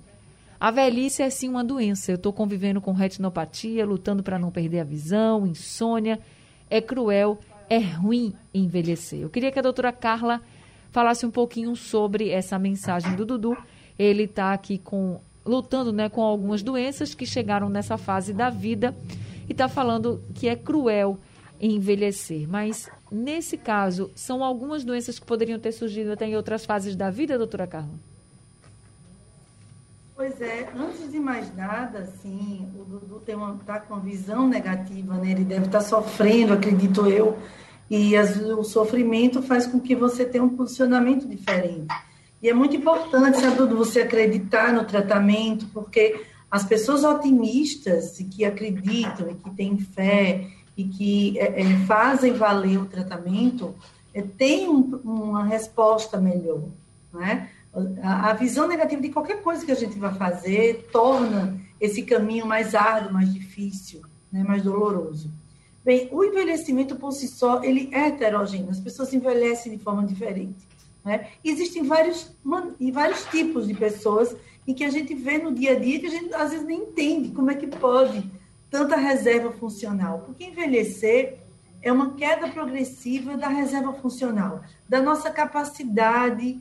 a 0.58 0.70
velhice 0.70 1.22
é 1.22 1.28
sim 1.28 1.50
uma 1.50 1.62
doença. 1.62 2.10
Eu 2.10 2.16
estou 2.16 2.32
convivendo 2.32 2.80
com 2.80 2.92
retinopatia, 2.92 3.84
lutando 3.84 4.22
para 4.22 4.38
não 4.38 4.50
perder 4.50 4.80
a 4.80 4.84
visão, 4.84 5.46
insônia. 5.46 6.18
É 6.70 6.80
cruel, 6.80 7.38
é 7.68 7.76
ruim 7.76 8.32
envelhecer. 8.54 9.20
Eu 9.20 9.28
queria 9.28 9.52
que 9.52 9.58
a 9.58 9.62
doutora 9.62 9.92
Carla 9.92 10.40
falasse 10.90 11.26
um 11.26 11.30
pouquinho 11.30 11.76
sobre 11.76 12.30
essa 12.30 12.58
mensagem 12.58 13.14
do 13.14 13.26
Dudu. 13.26 13.54
Ele 13.98 14.22
está 14.22 14.54
aqui 14.54 14.78
com 14.78 15.20
lutando 15.44 15.92
né, 15.92 16.08
com 16.08 16.22
algumas 16.22 16.62
doenças 16.62 17.14
que 17.14 17.26
chegaram 17.26 17.68
nessa 17.68 17.98
fase 17.98 18.32
da 18.32 18.50
vida 18.50 18.94
e 19.48 19.52
está 19.52 19.68
falando 19.68 20.22
que 20.34 20.48
é 20.48 20.56
cruel 20.56 21.18
envelhecer. 21.60 22.48
Mas, 22.48 22.88
nesse 23.10 23.56
caso, 23.56 24.10
são 24.14 24.42
algumas 24.42 24.84
doenças 24.84 25.18
que 25.18 25.26
poderiam 25.26 25.58
ter 25.58 25.72
surgido 25.72 26.12
até 26.12 26.26
em 26.26 26.36
outras 26.36 26.64
fases 26.64 26.96
da 26.96 27.10
vida, 27.10 27.38
doutora 27.38 27.66
Carla? 27.66 27.94
Pois 30.16 30.40
é, 30.40 30.68
antes 30.76 31.10
de 31.10 31.18
mais 31.18 31.54
nada, 31.56 31.98
assim, 31.98 32.68
o 32.78 32.84
Dudu 32.84 33.20
está 33.60 33.80
com 33.80 33.94
uma 33.94 34.00
visão 34.00 34.48
negativa, 34.48 35.14
né? 35.14 35.32
Ele 35.32 35.44
deve 35.44 35.66
estar 35.66 35.78
tá 35.78 35.84
sofrendo, 35.84 36.52
acredito 36.52 37.06
eu, 37.08 37.36
e 37.90 38.16
as, 38.16 38.36
o 38.36 38.62
sofrimento 38.62 39.42
faz 39.42 39.66
com 39.66 39.80
que 39.80 39.94
você 39.94 40.24
tenha 40.24 40.44
um 40.44 40.56
posicionamento 40.56 41.26
diferente. 41.26 41.88
E 42.44 42.48
é 42.50 42.52
muito 42.52 42.76
importante, 42.76 43.40
sabe, 43.40 43.56
Dudu, 43.56 43.74
você 43.74 44.02
acreditar 44.02 44.70
no 44.70 44.84
tratamento, 44.84 45.66
porque 45.72 46.26
as 46.50 46.62
pessoas 46.62 47.02
otimistas 47.02 48.18
que 48.18 48.44
acreditam 48.44 49.30
e 49.30 49.34
que 49.34 49.48
têm 49.48 49.78
fé 49.78 50.46
e 50.76 50.84
que 50.84 51.38
é, 51.38 51.62
é, 51.62 51.76
fazem 51.86 52.34
valer 52.34 52.76
o 52.78 52.84
tratamento 52.84 53.74
é, 54.12 54.20
têm 54.20 54.68
um, 54.68 55.00
uma 55.02 55.42
resposta 55.42 56.20
melhor, 56.20 56.64
né? 57.14 57.48
A, 58.02 58.28
a 58.28 58.32
visão 58.34 58.68
negativa 58.68 59.00
de 59.00 59.08
qualquer 59.08 59.40
coisa 59.40 59.64
que 59.64 59.72
a 59.72 59.76
gente 59.76 59.98
vai 59.98 60.12
fazer 60.12 60.90
torna 60.92 61.58
esse 61.80 62.02
caminho 62.02 62.44
mais 62.44 62.74
árduo, 62.74 63.14
mais 63.14 63.32
difícil, 63.32 64.02
né? 64.30 64.44
mais 64.44 64.62
doloroso. 64.62 65.32
Bem, 65.82 66.10
o 66.12 66.22
envelhecimento 66.22 66.96
por 66.96 67.12
si 67.12 67.26
só, 67.26 67.64
ele 67.64 67.88
é 67.90 68.08
heterogêneo, 68.08 68.68
as 68.68 68.80
pessoas 68.80 69.14
envelhecem 69.14 69.74
de 69.74 69.82
forma 69.82 70.04
diferente. 70.04 70.73
Né? 71.04 71.28
Existem 71.44 71.82
vários, 71.82 72.34
vários 72.92 73.24
tipos 73.26 73.66
de 73.66 73.74
pessoas 73.74 74.34
e 74.66 74.72
que 74.72 74.84
a 74.84 74.90
gente 74.90 75.14
vê 75.14 75.38
no 75.38 75.52
dia 75.52 75.72
a 75.72 75.78
dia 75.78 76.00
que 76.00 76.06
a 76.06 76.10
gente 76.10 76.34
às 76.34 76.50
vezes 76.50 76.66
nem 76.66 76.84
entende 76.84 77.30
como 77.30 77.50
é 77.50 77.54
que 77.54 77.66
pode 77.66 78.24
tanta 78.70 78.96
reserva 78.96 79.52
funcional? 79.52 80.20
Porque 80.20 80.44
envelhecer 80.44 81.38
é 81.82 81.92
uma 81.92 82.14
queda 82.14 82.48
progressiva 82.48 83.36
da 83.36 83.48
reserva 83.48 83.92
funcional, 83.92 84.62
da 84.88 85.02
nossa 85.02 85.30
capacidade 85.30 86.60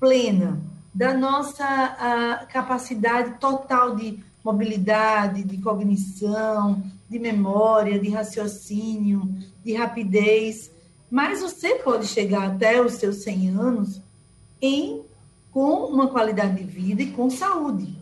plena, 0.00 0.60
da 0.92 1.14
nossa 1.14 2.46
capacidade 2.50 3.38
total 3.38 3.94
de 3.94 4.18
mobilidade, 4.42 5.44
de 5.44 5.58
cognição, 5.58 6.82
de 7.08 7.18
memória, 7.18 7.98
de 7.98 8.10
raciocínio, 8.10 9.22
de 9.64 9.74
rapidez. 9.74 10.70
Mas 11.16 11.40
você 11.40 11.76
pode 11.76 12.08
chegar 12.08 12.46
até 12.46 12.78
os 12.78 12.96
seus 12.96 13.22
100 13.22 13.48
anos 13.48 14.02
em 14.60 15.02
com 15.50 15.86
uma 15.86 16.08
qualidade 16.08 16.56
de 16.56 16.64
vida 16.64 17.00
e 17.00 17.10
com 17.10 17.30
saúde. 17.30 17.96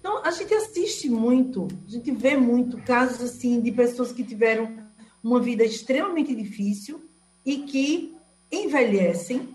Então, 0.00 0.24
a 0.24 0.30
gente 0.30 0.54
assiste 0.54 1.10
muito, 1.10 1.68
a 1.86 1.90
gente 1.90 2.10
vê 2.10 2.38
muito 2.38 2.78
casos 2.78 3.20
assim 3.20 3.60
de 3.60 3.70
pessoas 3.70 4.12
que 4.12 4.24
tiveram 4.24 4.78
uma 5.22 5.40
vida 5.40 5.62
extremamente 5.62 6.34
difícil 6.34 7.04
e 7.44 7.58
que 7.58 8.16
envelhecem, 8.50 9.46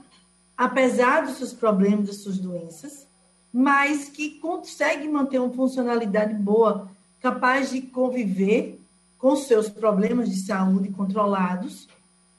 apesar 0.56 1.26
dos 1.26 1.38
seus 1.38 1.52
problemas, 1.52 2.10
das 2.10 2.22
suas 2.22 2.38
doenças, 2.38 3.08
mas 3.52 4.08
que 4.08 4.38
conseguem 4.38 5.12
manter 5.12 5.40
uma 5.40 5.52
funcionalidade 5.52 6.36
boa, 6.36 6.88
capaz 7.20 7.72
de 7.72 7.82
conviver 7.82 8.80
com 9.18 9.36
seus 9.36 9.68
problemas 9.68 10.30
de 10.30 10.46
saúde 10.46 10.90
controlados, 10.90 11.88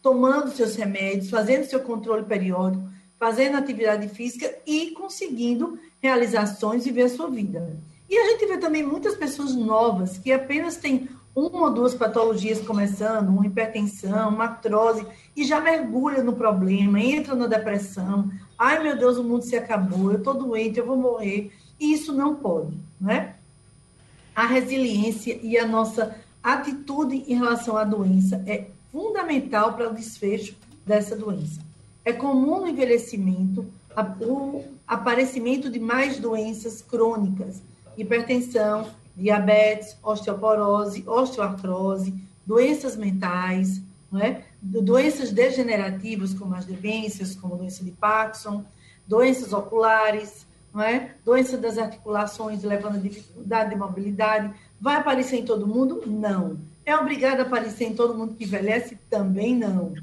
tomando 0.02 0.50
seus 0.50 0.76
remédios, 0.76 1.30
fazendo 1.30 1.64
seu 1.64 1.80
controle 1.80 2.24
periódico, 2.24 2.88
fazendo 3.18 3.56
atividade 3.56 4.08
física 4.08 4.54
e 4.66 4.92
conseguindo 4.92 5.78
realizações 6.00 6.86
e 6.86 6.90
ver 6.90 7.02
a 7.02 7.08
sua 7.08 7.28
vida. 7.28 7.76
E 8.08 8.16
a 8.16 8.30
gente 8.30 8.46
vê 8.46 8.58
também 8.58 8.82
muitas 8.82 9.14
pessoas 9.14 9.54
novas 9.54 10.18
que 10.18 10.32
apenas 10.32 10.76
têm 10.76 11.08
uma 11.34 11.68
ou 11.68 11.72
duas 11.72 11.94
patologias 11.94 12.60
começando, 12.60 13.28
uma 13.28 13.46
hipertensão, 13.46 14.30
uma 14.30 14.44
artrose, 14.44 15.06
e 15.36 15.44
já 15.44 15.60
mergulha 15.60 16.22
no 16.22 16.32
problema, 16.32 17.00
entra 17.00 17.34
na 17.36 17.46
depressão. 17.46 18.30
Ai, 18.58 18.82
meu 18.82 18.96
Deus, 18.96 19.16
o 19.16 19.22
mundo 19.22 19.44
se 19.44 19.56
acabou, 19.56 20.10
eu 20.10 20.18
estou 20.18 20.34
doente, 20.34 20.78
eu 20.78 20.86
vou 20.86 20.96
morrer. 20.96 21.52
E 21.78 21.92
isso 21.92 22.12
não 22.12 22.34
pode, 22.34 22.76
né? 23.00 23.36
A 24.34 24.44
resiliência 24.46 25.38
e 25.42 25.56
a 25.56 25.66
nossa 25.66 26.16
atitude 26.42 27.24
em 27.28 27.34
relação 27.34 27.76
à 27.76 27.84
doença 27.84 28.42
é 28.46 28.66
fundamental 28.92 29.74
para 29.74 29.88
o 29.88 29.94
desfecho 29.94 30.56
dessa 30.86 31.16
doença. 31.16 31.60
É 32.04 32.12
comum 32.12 32.60
no 32.60 32.68
envelhecimento 32.68 33.66
o 34.20 34.64
aparecimento 34.86 35.68
de 35.68 35.78
mais 35.78 36.18
doenças 36.18 36.80
crônicas, 36.80 37.62
hipertensão, 37.96 38.88
diabetes, 39.16 39.96
osteoporose, 40.02 41.04
osteoartrose, 41.06 42.14
doenças 42.46 42.96
mentais, 42.96 43.82
é? 44.18 44.42
doenças 44.60 45.30
degenerativas 45.30 46.34
como 46.34 46.54
as 46.54 46.64
demências, 46.64 47.34
como 47.36 47.54
a 47.54 47.58
doença 47.58 47.84
de 47.84 47.90
Parkinson, 47.92 48.64
doenças 49.06 49.52
oculares, 49.52 50.46
é? 50.78 51.10
doença 51.24 51.56
das 51.56 51.78
articulações, 51.78 52.62
levando 52.62 52.96
a 52.96 53.00
dificuldade 53.00 53.70
de 53.70 53.76
mobilidade. 53.76 54.52
Vai 54.80 54.96
aparecer 54.96 55.36
em 55.36 55.44
todo 55.44 55.66
mundo? 55.66 56.02
Não. 56.06 56.58
É 56.90 56.96
obrigado 56.96 57.38
a 57.38 57.42
aparecer 57.42 57.84
em 57.84 57.94
todo 57.94 58.16
mundo 58.16 58.34
que 58.34 58.42
envelhece? 58.42 58.98
Também 59.08 59.54
não. 59.54 59.94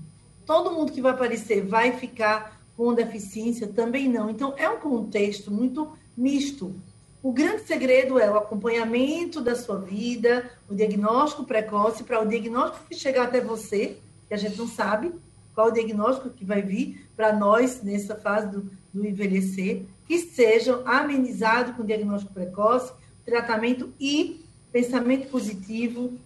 Todo 0.46 0.72
mundo 0.72 0.94
que 0.94 1.02
vai 1.02 1.12
aparecer 1.12 1.62
vai 1.66 1.92
ficar 1.92 2.62
com 2.78 2.94
deficiência? 2.94 3.68
Também 3.68 4.08
não. 4.08 4.30
Então, 4.30 4.54
é 4.56 4.70
um 4.70 4.80
contexto 4.80 5.52
muito 5.52 5.92
misto. 6.16 6.74
O 7.22 7.34
grande 7.34 7.64
segredo 7.64 8.18
é 8.18 8.32
o 8.32 8.38
acompanhamento 8.38 9.42
da 9.42 9.54
sua 9.54 9.78
vida, 9.78 10.50
o 10.70 10.74
diagnóstico 10.74 11.44
precoce, 11.44 12.06
para 12.06 12.22
o 12.24 12.26
diagnóstico 12.26 12.86
que 12.88 12.96
chegar 12.96 13.24
até 13.24 13.42
você, 13.42 13.98
que 14.30 14.34
a 14.34 14.38
gente 14.38 14.58
não 14.58 14.66
sabe 14.70 15.14
qual 15.54 15.68
o 15.68 15.72
diagnóstico 15.72 16.30
que 16.30 16.46
vai 16.46 16.62
vir 16.62 17.06
para 17.18 17.34
nós 17.34 17.84
nessa 17.84 18.16
fase 18.16 18.48
do, 18.48 18.72
do 18.94 19.06
envelhecer, 19.06 19.84
que 20.08 20.20
sejam 20.20 20.84
amenizados 20.88 21.76
com 21.76 21.84
diagnóstico 21.84 22.34
precoce, 22.34 22.94
tratamento 23.26 23.94
e 24.00 24.46
pensamento 24.72 25.28
positivo, 25.30 26.18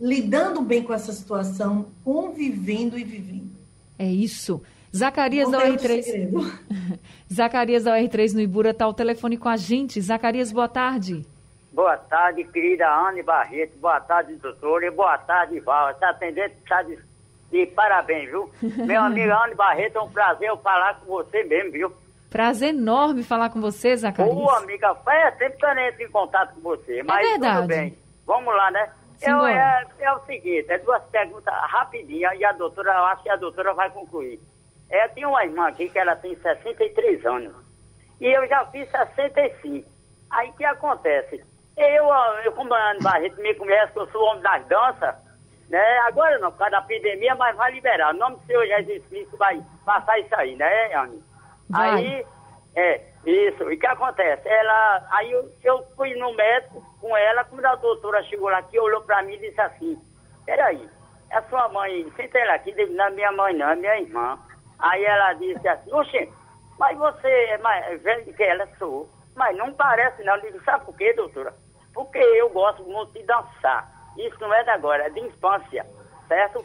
lidando 0.00 0.62
bem 0.62 0.82
com 0.82 0.94
essa 0.94 1.12
situação, 1.12 1.86
convivendo 2.02 2.98
e 2.98 3.04
vivendo. 3.04 3.50
É 3.98 4.06
isso. 4.06 4.62
Zacarias 4.96 5.50
da 5.50 5.66
UR3. 5.66 6.58
Zacarias 7.32 7.84
da 7.84 7.96
UR3 7.96 8.32
no 8.32 8.40
Ibura 8.40 8.70
está 8.70 8.88
o 8.88 8.94
telefone 8.94 9.36
com 9.36 9.48
a 9.48 9.56
gente. 9.56 10.00
Zacarias, 10.00 10.50
boa 10.50 10.68
tarde. 10.68 11.24
Boa 11.72 11.96
tarde, 11.96 12.42
querida 12.44 12.88
Anne 12.90 13.22
Barreto. 13.22 13.78
Boa 13.78 14.00
tarde, 14.00 14.34
doutora. 14.36 14.86
E 14.86 14.90
boa 14.90 15.16
tarde, 15.18 15.60
Val. 15.60 15.90
Está 15.90 16.10
atendendo, 16.10 16.54
está 16.64 16.82
de, 16.82 16.98
de 17.52 17.66
parabéns, 17.66 18.28
viu? 18.28 18.50
Meu 18.84 19.02
amigo 19.02 19.32
Anne 19.32 19.54
Barreto, 19.54 19.98
é 19.98 20.00
um 20.00 20.10
prazer 20.10 20.48
eu 20.48 20.56
falar 20.56 20.94
com 21.00 21.06
você 21.06 21.44
mesmo, 21.44 21.70
viu? 21.70 21.92
Prazer 22.28 22.70
enorme 22.70 23.22
falar 23.22 23.50
com 23.50 23.60
você, 23.60 23.96
Zacarias. 23.96 24.34
Ô, 24.34 24.50
amiga, 24.50 24.94
faz 24.96 25.36
tempo 25.36 25.56
que 25.56 25.66
eu 25.66 25.74
nem 25.74 25.88
entro 25.88 26.02
em 26.02 26.10
contato 26.10 26.54
com 26.54 26.60
você, 26.60 27.00
é 27.00 27.02
mas 27.02 27.26
é 27.26 27.30
verdade. 27.30 27.56
tudo 27.56 27.68
bem. 27.68 27.98
Vamos 28.26 28.54
lá, 28.54 28.70
né? 28.70 28.90
Eu, 29.22 29.46
é, 29.46 29.86
é, 29.98 30.12
o 30.12 30.20
seguinte, 30.20 30.66
é 30.70 30.78
duas 30.78 31.02
perguntas 31.04 31.52
rapidinhas 31.52 32.38
e 32.38 32.44
a 32.44 32.52
doutora, 32.52 32.90
eu 32.90 33.04
acho 33.06 33.22
que 33.22 33.30
a 33.30 33.36
doutora 33.36 33.74
vai 33.74 33.90
concluir. 33.90 34.40
É, 34.88 35.04
eu 35.04 35.08
tenho 35.10 35.28
uma 35.28 35.44
irmã 35.44 35.68
aqui 35.68 35.88
que 35.88 35.98
ela 35.98 36.16
tem 36.16 36.34
63 36.36 37.24
anos. 37.26 37.54
E 38.20 38.26
eu 38.26 38.46
já 38.48 38.64
fiz 38.66 38.90
65. 38.90 39.88
Aí 40.30 40.48
o 40.50 40.52
que 40.54 40.64
acontece? 40.64 41.44
Eu, 41.76 42.06
eu 42.44 42.52
como 42.52 42.72
a 42.74 42.90
Ana 42.90 43.00
Barreto 43.00 43.40
me 43.40 43.54
conhece, 43.54 43.92
que 43.92 43.98
eu 43.98 44.08
sou 44.08 44.22
homem 44.22 44.42
das 44.42 44.66
danças, 44.66 45.14
né? 45.68 45.98
Agora 46.06 46.38
não, 46.38 46.50
por 46.50 46.58
causa 46.58 46.72
da 46.72 46.82
pandemia, 46.82 47.34
mas 47.34 47.56
vai 47.56 47.72
liberar. 47.72 48.14
O 48.14 48.18
nome 48.18 48.36
do 48.36 48.46
Senhor 48.46 48.66
Jesus 48.66 49.06
Cristo 49.06 49.36
vai 49.36 49.62
passar 49.84 50.18
isso 50.18 50.34
aí, 50.34 50.56
né, 50.56 50.94
Anne? 50.94 51.22
Aí, 51.72 52.26
é, 52.74 53.00
isso. 53.24 53.70
E 53.70 53.74
o 53.74 53.78
que 53.78 53.86
acontece? 53.86 54.48
Ela, 54.48 55.06
aí 55.10 55.30
eu, 55.30 55.50
eu 55.62 55.86
fui 55.96 56.14
no 56.14 56.34
médico 56.34 56.82
com 57.00 57.16
ela, 57.16 57.44
quando 57.44 57.64
a 57.64 57.74
doutora 57.76 58.22
chegou 58.24 58.48
lá 58.48 58.58
aqui, 58.58 58.78
olhou 58.78 59.02
pra 59.02 59.22
mim 59.22 59.34
e 59.34 59.38
disse 59.38 59.60
assim, 59.60 60.00
peraí, 60.44 60.88
é 61.30 61.40
sua 61.42 61.68
mãe, 61.68 62.10
senta 62.16 62.38
ela 62.38 62.54
aqui, 62.54 62.74
não 62.86 63.04
é 63.04 63.10
minha 63.10 63.32
mãe 63.32 63.54
não, 63.54 63.70
é 63.70 63.76
minha 63.76 64.00
irmã. 64.00 64.38
Aí 64.78 65.04
ela 65.04 65.34
disse 65.34 65.66
assim, 65.68 65.92
oxe, 65.92 66.32
mas 66.78 66.96
você 66.96 67.28
é 67.28 67.58
mais 67.58 68.02
velho 68.02 68.32
que 68.32 68.42
ela, 68.42 68.66
sou. 68.78 69.08
Mas 69.36 69.56
não 69.56 69.72
parece 69.74 70.22
não. 70.24 70.34
Eu 70.36 70.42
digo, 70.42 70.64
sabe 70.64 70.84
por 70.84 70.96
quê, 70.96 71.12
doutora? 71.12 71.54
Porque 71.94 72.18
eu 72.18 72.48
gosto 72.50 72.82
muito 72.84 73.12
de 73.12 73.22
dançar. 73.24 73.88
Isso 74.16 74.36
não 74.40 74.52
é 74.52 74.64
de 74.64 74.70
agora, 74.70 75.06
é 75.06 75.10
de 75.10 75.20
infância, 75.20 75.86
certo? 76.26 76.64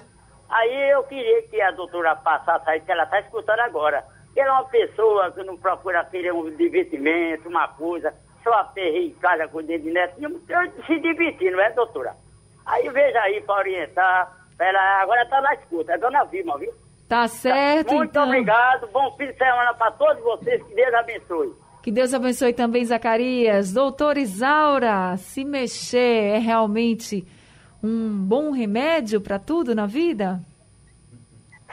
Aí 0.50 0.92
eu 0.92 1.04
queria 1.04 1.42
que 1.44 1.62
a 1.62 1.72
doutora 1.72 2.16
passasse 2.16 2.70
aí, 2.70 2.82
que 2.82 2.92
ela 2.92 3.04
está 3.04 3.20
escutando 3.20 3.60
agora. 3.60 4.06
Ela 4.36 4.50
é 4.50 4.52
uma 4.52 4.66
pessoa 4.66 5.32
que 5.32 5.44
não 5.44 5.58
procura 5.58 6.04
ter 6.04 6.32
um 6.34 6.50
divertimento, 6.56 7.48
uma 7.48 7.68
coisa, 7.68 8.14
só 8.44 8.54
aperrei 8.54 9.08
em 9.08 9.14
casa 9.14 9.48
com 9.48 9.60
o 9.60 9.64
dedo 9.64 9.84
de 9.84 9.92
neto, 9.92 10.16
se 10.86 11.00
divertir, 11.00 11.52
não 11.52 11.60
é, 11.60 11.72
doutora? 11.72 12.16
Aí 12.66 12.90
veja 12.90 13.20
aí 13.22 13.42
para 13.42 13.60
orientar, 13.60 14.38
ela 14.60 15.02
agora 15.02 15.24
está 15.24 15.42
na 15.42 15.54
escuta, 15.54 15.94
é 15.94 15.98
dona 15.98 16.24
Vilma, 16.26 16.58
viu? 16.58 16.74
Tá 17.08 17.28
certo, 17.28 17.94
Muito 17.94 18.10
então. 18.10 18.26
obrigado. 18.26 18.88
Bom 18.92 19.16
fim 19.16 19.28
de 19.28 19.38
semana 19.38 19.74
para 19.76 19.92
todos 19.92 20.24
vocês. 20.24 20.62
Que 20.64 20.74
Deus 20.76 20.94
abençoe. 20.94 21.54
Que 21.84 21.92
Deus 21.92 22.14
abençoe 22.16 22.52
também, 22.52 22.84
Zacarias. 22.84 23.72
Doutor 23.72 24.18
Isaura, 24.18 25.16
se 25.18 25.46
mexer 25.46 26.34
é 26.34 26.38
realmente 26.40 27.24
um 27.84 28.10
bom 28.26 28.50
remédio 28.52 29.22
para 29.22 29.38
tudo 29.38 29.76
na 29.76 29.86
vida? 29.86 30.42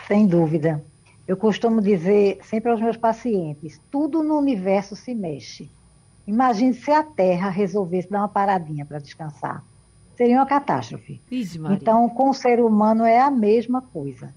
Sem 0.07 0.27
dúvida. 0.27 0.83
Eu 1.27 1.37
costumo 1.37 1.81
dizer 1.81 2.39
sempre 2.43 2.71
aos 2.71 2.81
meus 2.81 2.97
pacientes: 2.97 3.81
tudo 3.91 4.23
no 4.23 4.39
universo 4.39 4.97
se 4.97 5.15
mexe. 5.15 5.71
Imagine 6.27 6.75
se 6.75 6.91
a 6.91 7.03
Terra 7.03 7.49
resolvesse 7.49 8.11
dar 8.11 8.21
uma 8.21 8.29
paradinha 8.29 8.87
para 8.87 8.99
descansar. 8.99 9.65
Seria 10.17 10.37
uma 10.37 10.47
catástrofe. 10.47 11.21
então, 11.75 12.09
com 12.09 12.31
o 12.31 12.35
ser 12.35 12.61
humano 12.61 13.05
é 13.05 13.21
a 13.21 13.31
mesma 13.31 13.83
coisa 13.83 14.33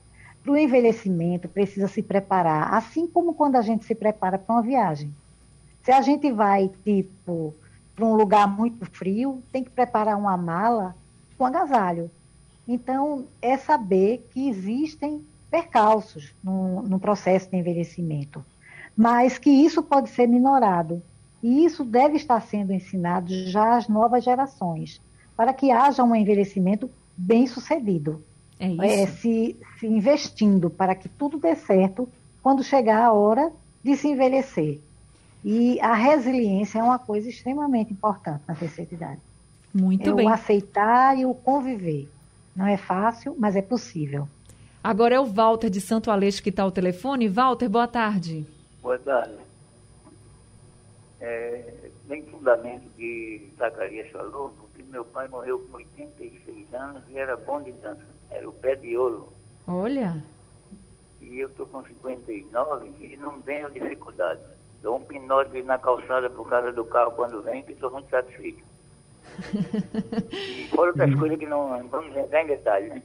para 0.45 0.51
o 0.53 0.57
envelhecimento 0.57 1.49
precisa 1.49 1.87
se 1.87 2.03
preparar, 2.03 2.71
assim 2.75 3.07
como 3.07 3.33
quando 3.33 3.55
a 3.55 3.63
gente 3.63 3.83
se 3.83 3.95
prepara 3.95 4.37
para 4.37 4.55
uma 4.55 4.61
viagem. 4.61 5.11
Se 5.81 5.91
a 5.91 6.01
gente 6.01 6.31
vai, 6.31 6.69
tipo, 6.83 7.55
para 7.95 8.05
um 8.05 8.13
lugar 8.13 8.47
muito 8.47 8.85
frio, 8.85 9.41
tem 9.51 9.63
que 9.63 9.71
preparar 9.71 10.15
uma 10.15 10.37
mala 10.37 10.95
com 11.35 11.47
agasalho. 11.47 12.11
Então, 12.67 13.25
é 13.41 13.57
saber 13.57 14.27
que 14.31 14.47
existem 14.47 15.25
percalços 15.55 16.33
no, 16.43 16.81
no 16.81 16.99
processo 16.99 17.49
de 17.49 17.55
envelhecimento, 17.55 18.43
mas 18.95 19.37
que 19.37 19.49
isso 19.49 19.81
pode 19.81 20.09
ser 20.09 20.27
minorado. 20.27 21.01
E 21.41 21.63
isso 21.63 21.85
deve 21.85 22.17
estar 22.17 22.41
sendo 22.41 22.73
ensinado 22.73 23.33
já 23.49 23.77
às 23.77 23.87
novas 23.87 24.23
gerações, 24.23 25.01
para 25.37 25.53
que 25.53 25.71
haja 25.71 26.03
um 26.03 26.15
envelhecimento 26.15 26.89
bem 27.15 27.47
sucedido 27.47 28.21
é, 28.59 29.01
é 29.01 29.07
se, 29.07 29.55
se 29.79 29.87
investindo 29.87 30.69
para 30.69 30.95
que 30.95 31.07
tudo 31.07 31.37
dê 31.37 31.55
certo 31.55 32.09
quando 32.41 32.63
chegar 32.63 33.05
a 33.05 33.13
hora 33.13 33.51
de 33.83 33.95
se 33.95 34.07
envelhecer. 34.09 34.79
E 35.43 35.79
a 35.79 35.93
resiliência 35.93 36.79
é 36.79 36.83
uma 36.83 36.99
coisa 36.99 37.29
extremamente 37.29 37.93
importante 37.93 38.41
na 38.47 38.55
terceira 38.55 38.93
idade. 38.93 39.21
Muito 39.73 40.09
é 40.09 40.13
bem. 40.13 40.25
o 40.25 40.29
aceitar 40.29 41.17
e 41.17 41.25
o 41.25 41.33
conviver. 41.33 42.09
Não 42.55 42.65
é 42.65 42.77
fácil, 42.77 43.35
mas 43.37 43.55
é 43.55 43.61
possível. 43.61 44.27
Agora 44.85 45.15
é 45.15 45.19
o 45.19 45.25
Walter 45.25 45.67
de 45.67 45.81
Santo 45.81 46.11
Aleixo 46.11 46.43
que 46.43 46.49
está 46.49 46.61
ao 46.61 46.69
telefone. 46.69 47.27
Walter, 47.27 47.67
boa 47.67 47.87
tarde. 47.87 48.45
Boa 48.83 48.99
tarde. 48.99 49.33
É, 51.19 51.89
tem 52.07 52.23
fundamento 52.27 52.87
que 52.95 53.51
Zacarias 53.57 54.11
falou, 54.11 54.53
porque 54.59 54.83
meu 54.83 55.03
pai 55.03 55.27
morreu 55.27 55.57
com 55.57 55.77
86 55.77 56.71
anos 56.75 57.01
e 57.09 57.17
era 57.17 57.35
bom 57.35 57.63
de 57.63 57.71
dança. 57.71 58.05
Era 58.29 58.47
o 58.47 58.53
pé 58.53 58.75
de 58.75 58.95
ouro. 58.95 59.33
Olha. 59.67 60.23
E 61.19 61.39
eu 61.39 61.47
estou 61.47 61.65
com 61.65 61.83
59 61.83 62.91
e 62.99 63.17
não 63.17 63.41
tenho 63.41 63.71
dificuldade. 63.71 64.41
Dou 64.83 64.97
um 64.97 65.03
pinote 65.03 65.63
na 65.63 65.79
calçada 65.79 66.29
por 66.29 66.47
causa 66.47 66.71
do 66.71 66.85
carro 66.85 67.11
quando 67.13 67.41
vem, 67.41 67.63
que 67.63 67.71
estou 67.71 67.89
muito 67.89 68.11
satisfeito. 68.11 68.63
e 70.31 70.67
fora 70.67 70.91
outras 70.91 71.15
coisas 71.15 71.39
que 71.39 71.47
não 71.47 71.87
vamos 71.87 72.15
entrar 72.15 72.43
em 72.43 72.47
detalhe, 72.47 72.89
né? 72.89 73.01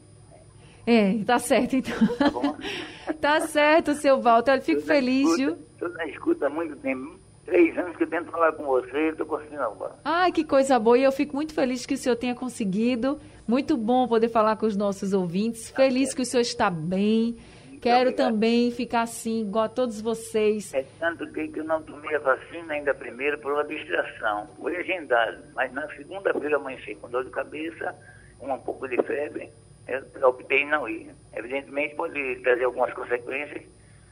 É, 0.86 1.22
tá 1.24 1.38
certo 1.38 1.76
então. 1.76 1.98
Tá, 2.18 3.12
tá 3.20 3.40
certo, 3.40 3.94
seu 3.94 4.20
Walter. 4.20 4.56
Eu 4.56 4.62
fico 4.62 4.80
feliz, 4.80 5.28
escuta, 5.28 5.58
viu? 5.78 5.88
Na 5.94 6.06
escuta 6.06 6.46
há 6.46 6.50
muito 6.50 6.76
tempo. 6.76 7.18
Três 7.44 7.76
anos 7.78 7.96
que 7.96 8.04
eu 8.04 8.08
tento 8.08 8.30
falar 8.30 8.52
com 8.52 8.64
você, 8.64 9.08
estou 9.08 9.26
conseguindo 9.26 9.62
agora. 9.62 9.96
Ai, 10.04 10.30
que 10.30 10.44
coisa 10.44 10.78
boa. 10.78 10.96
E 10.96 11.02
eu 11.02 11.10
fico 11.10 11.34
muito 11.34 11.52
feliz 11.52 11.84
que 11.84 11.94
o 11.94 11.96
senhor 11.96 12.16
tenha 12.16 12.34
conseguido. 12.34 13.18
Muito 13.46 13.76
bom 13.76 14.06
poder 14.06 14.28
falar 14.28 14.56
com 14.56 14.66
os 14.66 14.76
nossos 14.76 15.12
ouvintes. 15.12 15.70
Feliz 15.70 16.14
que 16.14 16.22
o 16.22 16.24
senhor 16.24 16.42
está 16.42 16.70
bem. 16.70 17.36
Quero 17.80 18.12
também 18.12 18.70
ficar 18.70 19.02
assim, 19.02 19.40
igual 19.40 19.64
a 19.64 19.68
todos 19.68 20.02
vocês. 20.02 20.72
É 20.74 20.84
tanto 20.98 21.26
que 21.32 21.50
eu 21.56 21.64
não 21.64 21.82
tomei 21.82 22.14
a 22.14 22.18
vacina 22.18 22.74
ainda 22.74 22.94
primeiro 22.94 23.38
por 23.38 23.52
uma 23.52 23.64
distração. 23.64 24.48
Foi 24.60 24.76
agendado, 24.76 25.42
mas 25.54 25.72
na 25.72 25.88
segunda-feira 25.96 26.56
amanheci 26.56 26.94
com 26.96 27.08
dor 27.08 27.24
de 27.24 27.30
cabeça, 27.30 27.96
um 28.40 28.58
pouco 28.58 28.86
de 28.86 29.02
febre. 29.02 29.50
Eu 29.88 30.28
optei 30.28 30.62
em 30.62 30.68
não 30.68 30.88
ir. 30.88 31.10
Evidentemente 31.34 31.94
pode 31.94 32.36
trazer 32.42 32.64
algumas 32.64 32.92
consequências. 32.94 33.62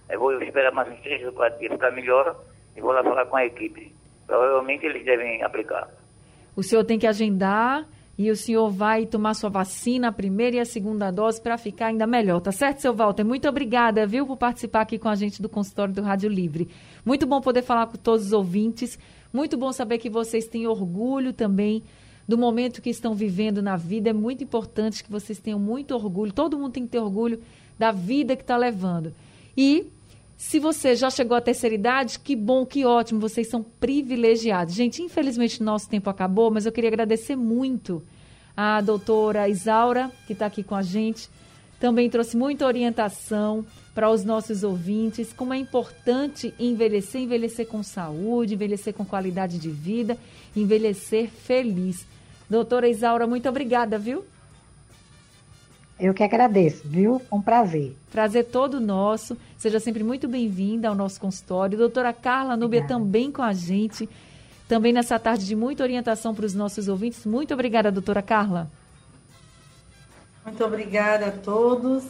Eu 0.09 0.18
vou 0.18 0.42
esperar 0.42 0.72
mais 0.72 0.88
uns 0.88 1.00
três 1.00 1.24
ou 1.24 1.33
quatro 1.33 1.59
dias 1.59 1.72
ficar 1.72 1.90
melhor 1.90 2.44
e 2.76 2.81
vou 2.81 2.92
lá 2.92 3.02
falar 3.02 3.26
com 3.26 3.37
a 3.37 3.44
equipe. 3.44 3.94
Provavelmente 4.26 4.87
eles 4.87 5.04
devem 5.04 5.42
aplicar. 5.42 5.88
O 6.57 6.62
senhor 6.62 6.85
tem 6.85 6.98
que 6.98 7.07
agendar 7.07 7.87
e 8.18 8.33
o 8.33 8.37
senhor 8.37 8.68
vai 8.68 9.07
tomar 9.07 9.35
sua 9.35 9.48
vacina, 9.48 10.09
a 10.09 10.12
primeira 10.12 10.57
e 10.57 10.61
a 10.61 10.64
segunda 10.64 11.09
dose, 11.12 11.40
para 11.40 11.57
ficar 11.57 11.87
ainda 11.87 12.04
melhor, 12.04 12.40
tá 12.40 12.50
certo, 12.50 12.81
seu 12.81 12.92
Walter? 12.92 13.22
Muito 13.22 13.48
obrigada, 13.48 14.04
viu, 14.09 14.26
por 14.26 14.37
participar 14.37 14.81
aqui 14.81 14.98
com 14.98 15.09
a 15.09 15.14
gente 15.14 15.40
do 15.40 15.48
consultório 15.48 15.94
do 15.94 16.02
Rádio 16.02 16.28
Livre. 16.28 16.68
Muito 17.04 17.28
bom 17.28 17.40
poder 17.40 17.62
falar 17.62 17.87
com 17.87 17.96
todos 17.96 18.26
os 18.26 18.33
ouvintes. 18.33 18.98
Muito 19.33 19.57
bom 19.57 19.70
saber 19.70 19.98
que 19.98 20.11
vocês 20.11 20.48
têm 20.48 20.66
orgulho 20.66 21.33
também 21.33 21.85
do 22.29 22.37
momento 22.37 22.83
que 22.83 22.91
estão 22.91 23.14
vivendo 23.14 23.62
na 23.62 23.75
vida. 23.75 24.11
É 24.11 24.12
muito 24.12 24.45
importante 24.45 25.03
que 25.03 25.11
vocês 25.11 25.38
tenham 25.38 25.59
muito 25.59 25.95
orgulho. 25.95 26.31
Todo 26.31 26.59
mundo 26.59 26.73
tem 26.73 26.85
que 26.85 26.91
ter 26.91 26.99
orgulho 26.99 27.41
da 27.79 27.91
vida 27.91 28.37
que 28.37 28.43
está 28.43 28.57
levando. 28.57 29.14
E 29.57 29.91
se 30.37 30.59
você 30.59 30.95
já 30.95 31.09
chegou 31.09 31.37
à 31.37 31.41
terceira 31.41 31.75
idade, 31.75 32.19
que 32.19 32.37
bom, 32.37 32.67
que 32.67 32.85
ótimo, 32.85 33.19
vocês 33.19 33.49
são 33.49 33.62
privilegiados. 33.62 34.75
Gente, 34.75 35.01
infelizmente 35.03 35.62
nosso 35.62 35.88
tempo 35.88 36.11
acabou, 36.11 36.51
mas 36.51 36.67
eu 36.67 36.71
queria 36.71 36.91
agradecer 36.91 37.35
muito 37.35 38.03
a 38.55 38.81
doutora 38.81 39.49
Isaura, 39.49 40.12
que 40.27 40.35
está 40.35 40.47
aqui 40.47 40.62
com 40.62 40.75
a 40.75 40.83
gente. 40.83 41.31
Também 41.81 42.11
trouxe 42.11 42.37
muita 42.37 42.67
orientação 42.67 43.64
para 43.95 44.11
os 44.11 44.23
nossos 44.23 44.62
ouvintes, 44.62 45.33
como 45.33 45.55
é 45.55 45.57
importante 45.57 46.53
envelhecer, 46.59 47.23
envelhecer 47.23 47.67
com 47.67 47.83
saúde, 47.83 48.55
envelhecer 48.55 48.93
com 48.93 49.05
qualidade 49.05 49.59
de 49.59 49.71
vida, 49.71 50.19
envelhecer 50.55 51.31
feliz. 51.31 52.07
Doutora 52.48 52.88
Isaura, 52.88 53.26
muito 53.26 53.48
obrigada, 53.48 53.98
viu? 53.98 54.24
Eu 56.00 56.14
que 56.14 56.22
agradeço, 56.22 56.82
viu? 56.87 57.20
Um 57.30 57.42
prazer. 57.42 57.94
Prazer 58.11 58.46
todo 58.46 58.80
nosso. 58.80 59.37
Seja 59.56 59.80
sempre 59.80 60.04
muito 60.04 60.28
bem-vinda 60.28 60.88
ao 60.88 60.94
nosso 60.94 61.20
consultório. 61.20 61.76
Doutora 61.76 62.12
Carla 62.12 62.56
Núbia 62.56 62.87
também 62.87 63.32
com 63.32 63.42
a 63.42 63.52
gente. 63.52 64.08
Também 64.68 64.92
nessa 64.92 65.18
tarde 65.18 65.44
de 65.44 65.56
muita 65.56 65.82
orientação 65.82 66.34
para 66.34 66.46
os 66.46 66.54
nossos 66.54 66.88
ouvintes. 66.88 67.26
Muito 67.26 67.52
obrigada, 67.52 67.90
doutora 67.90 68.22
Carla. 68.22 68.70
Muito 70.44 70.64
obrigada 70.64 71.26
a 71.26 71.32
todos. 71.32 72.04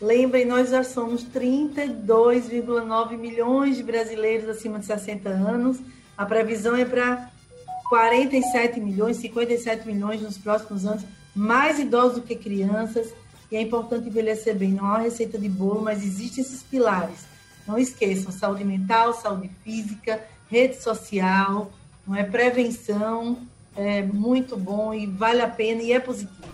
Lembrem, 0.00 0.44
nós 0.44 0.70
já 0.70 0.82
somos 0.82 1.24
32,9 1.24 3.16
milhões 3.18 3.76
de 3.76 3.82
brasileiros 3.82 4.48
acima 4.48 4.78
de 4.78 4.86
60 4.86 5.28
anos. 5.28 5.78
A 6.16 6.24
previsão 6.24 6.74
é 6.74 6.84
para 6.84 7.30
47 7.88 8.80
milhões, 8.80 9.16
57 9.18 9.86
milhões 9.86 10.20
nos 10.20 10.38
próximos 10.38 10.84
anos, 10.84 11.04
mais 11.34 11.78
idosos 11.78 12.16
do 12.16 12.22
que 12.22 12.34
crianças 12.34 13.12
e 13.50 13.56
é 13.56 13.62
importante 13.62 14.08
envelhecer 14.08 14.56
bem. 14.56 14.72
Não 14.72 14.86
há 14.86 14.98
receita 14.98 15.38
de 15.38 15.48
bolo, 15.48 15.82
mas 15.82 16.02
existem 16.02 16.42
esses 16.42 16.62
pilares. 16.62 17.26
Não 17.66 17.78
esqueçam: 17.78 18.32
saúde 18.32 18.64
mental, 18.64 19.12
saúde 19.12 19.50
física, 19.62 20.20
rede 20.48 20.82
social, 20.82 21.70
não 22.06 22.14
é 22.14 22.24
prevenção, 22.24 23.38
é 23.76 24.02
muito 24.02 24.56
bom 24.56 24.94
e 24.94 25.06
vale 25.06 25.42
a 25.42 25.48
pena 25.48 25.82
e 25.82 25.92
é 25.92 26.00
positivo. 26.00 26.48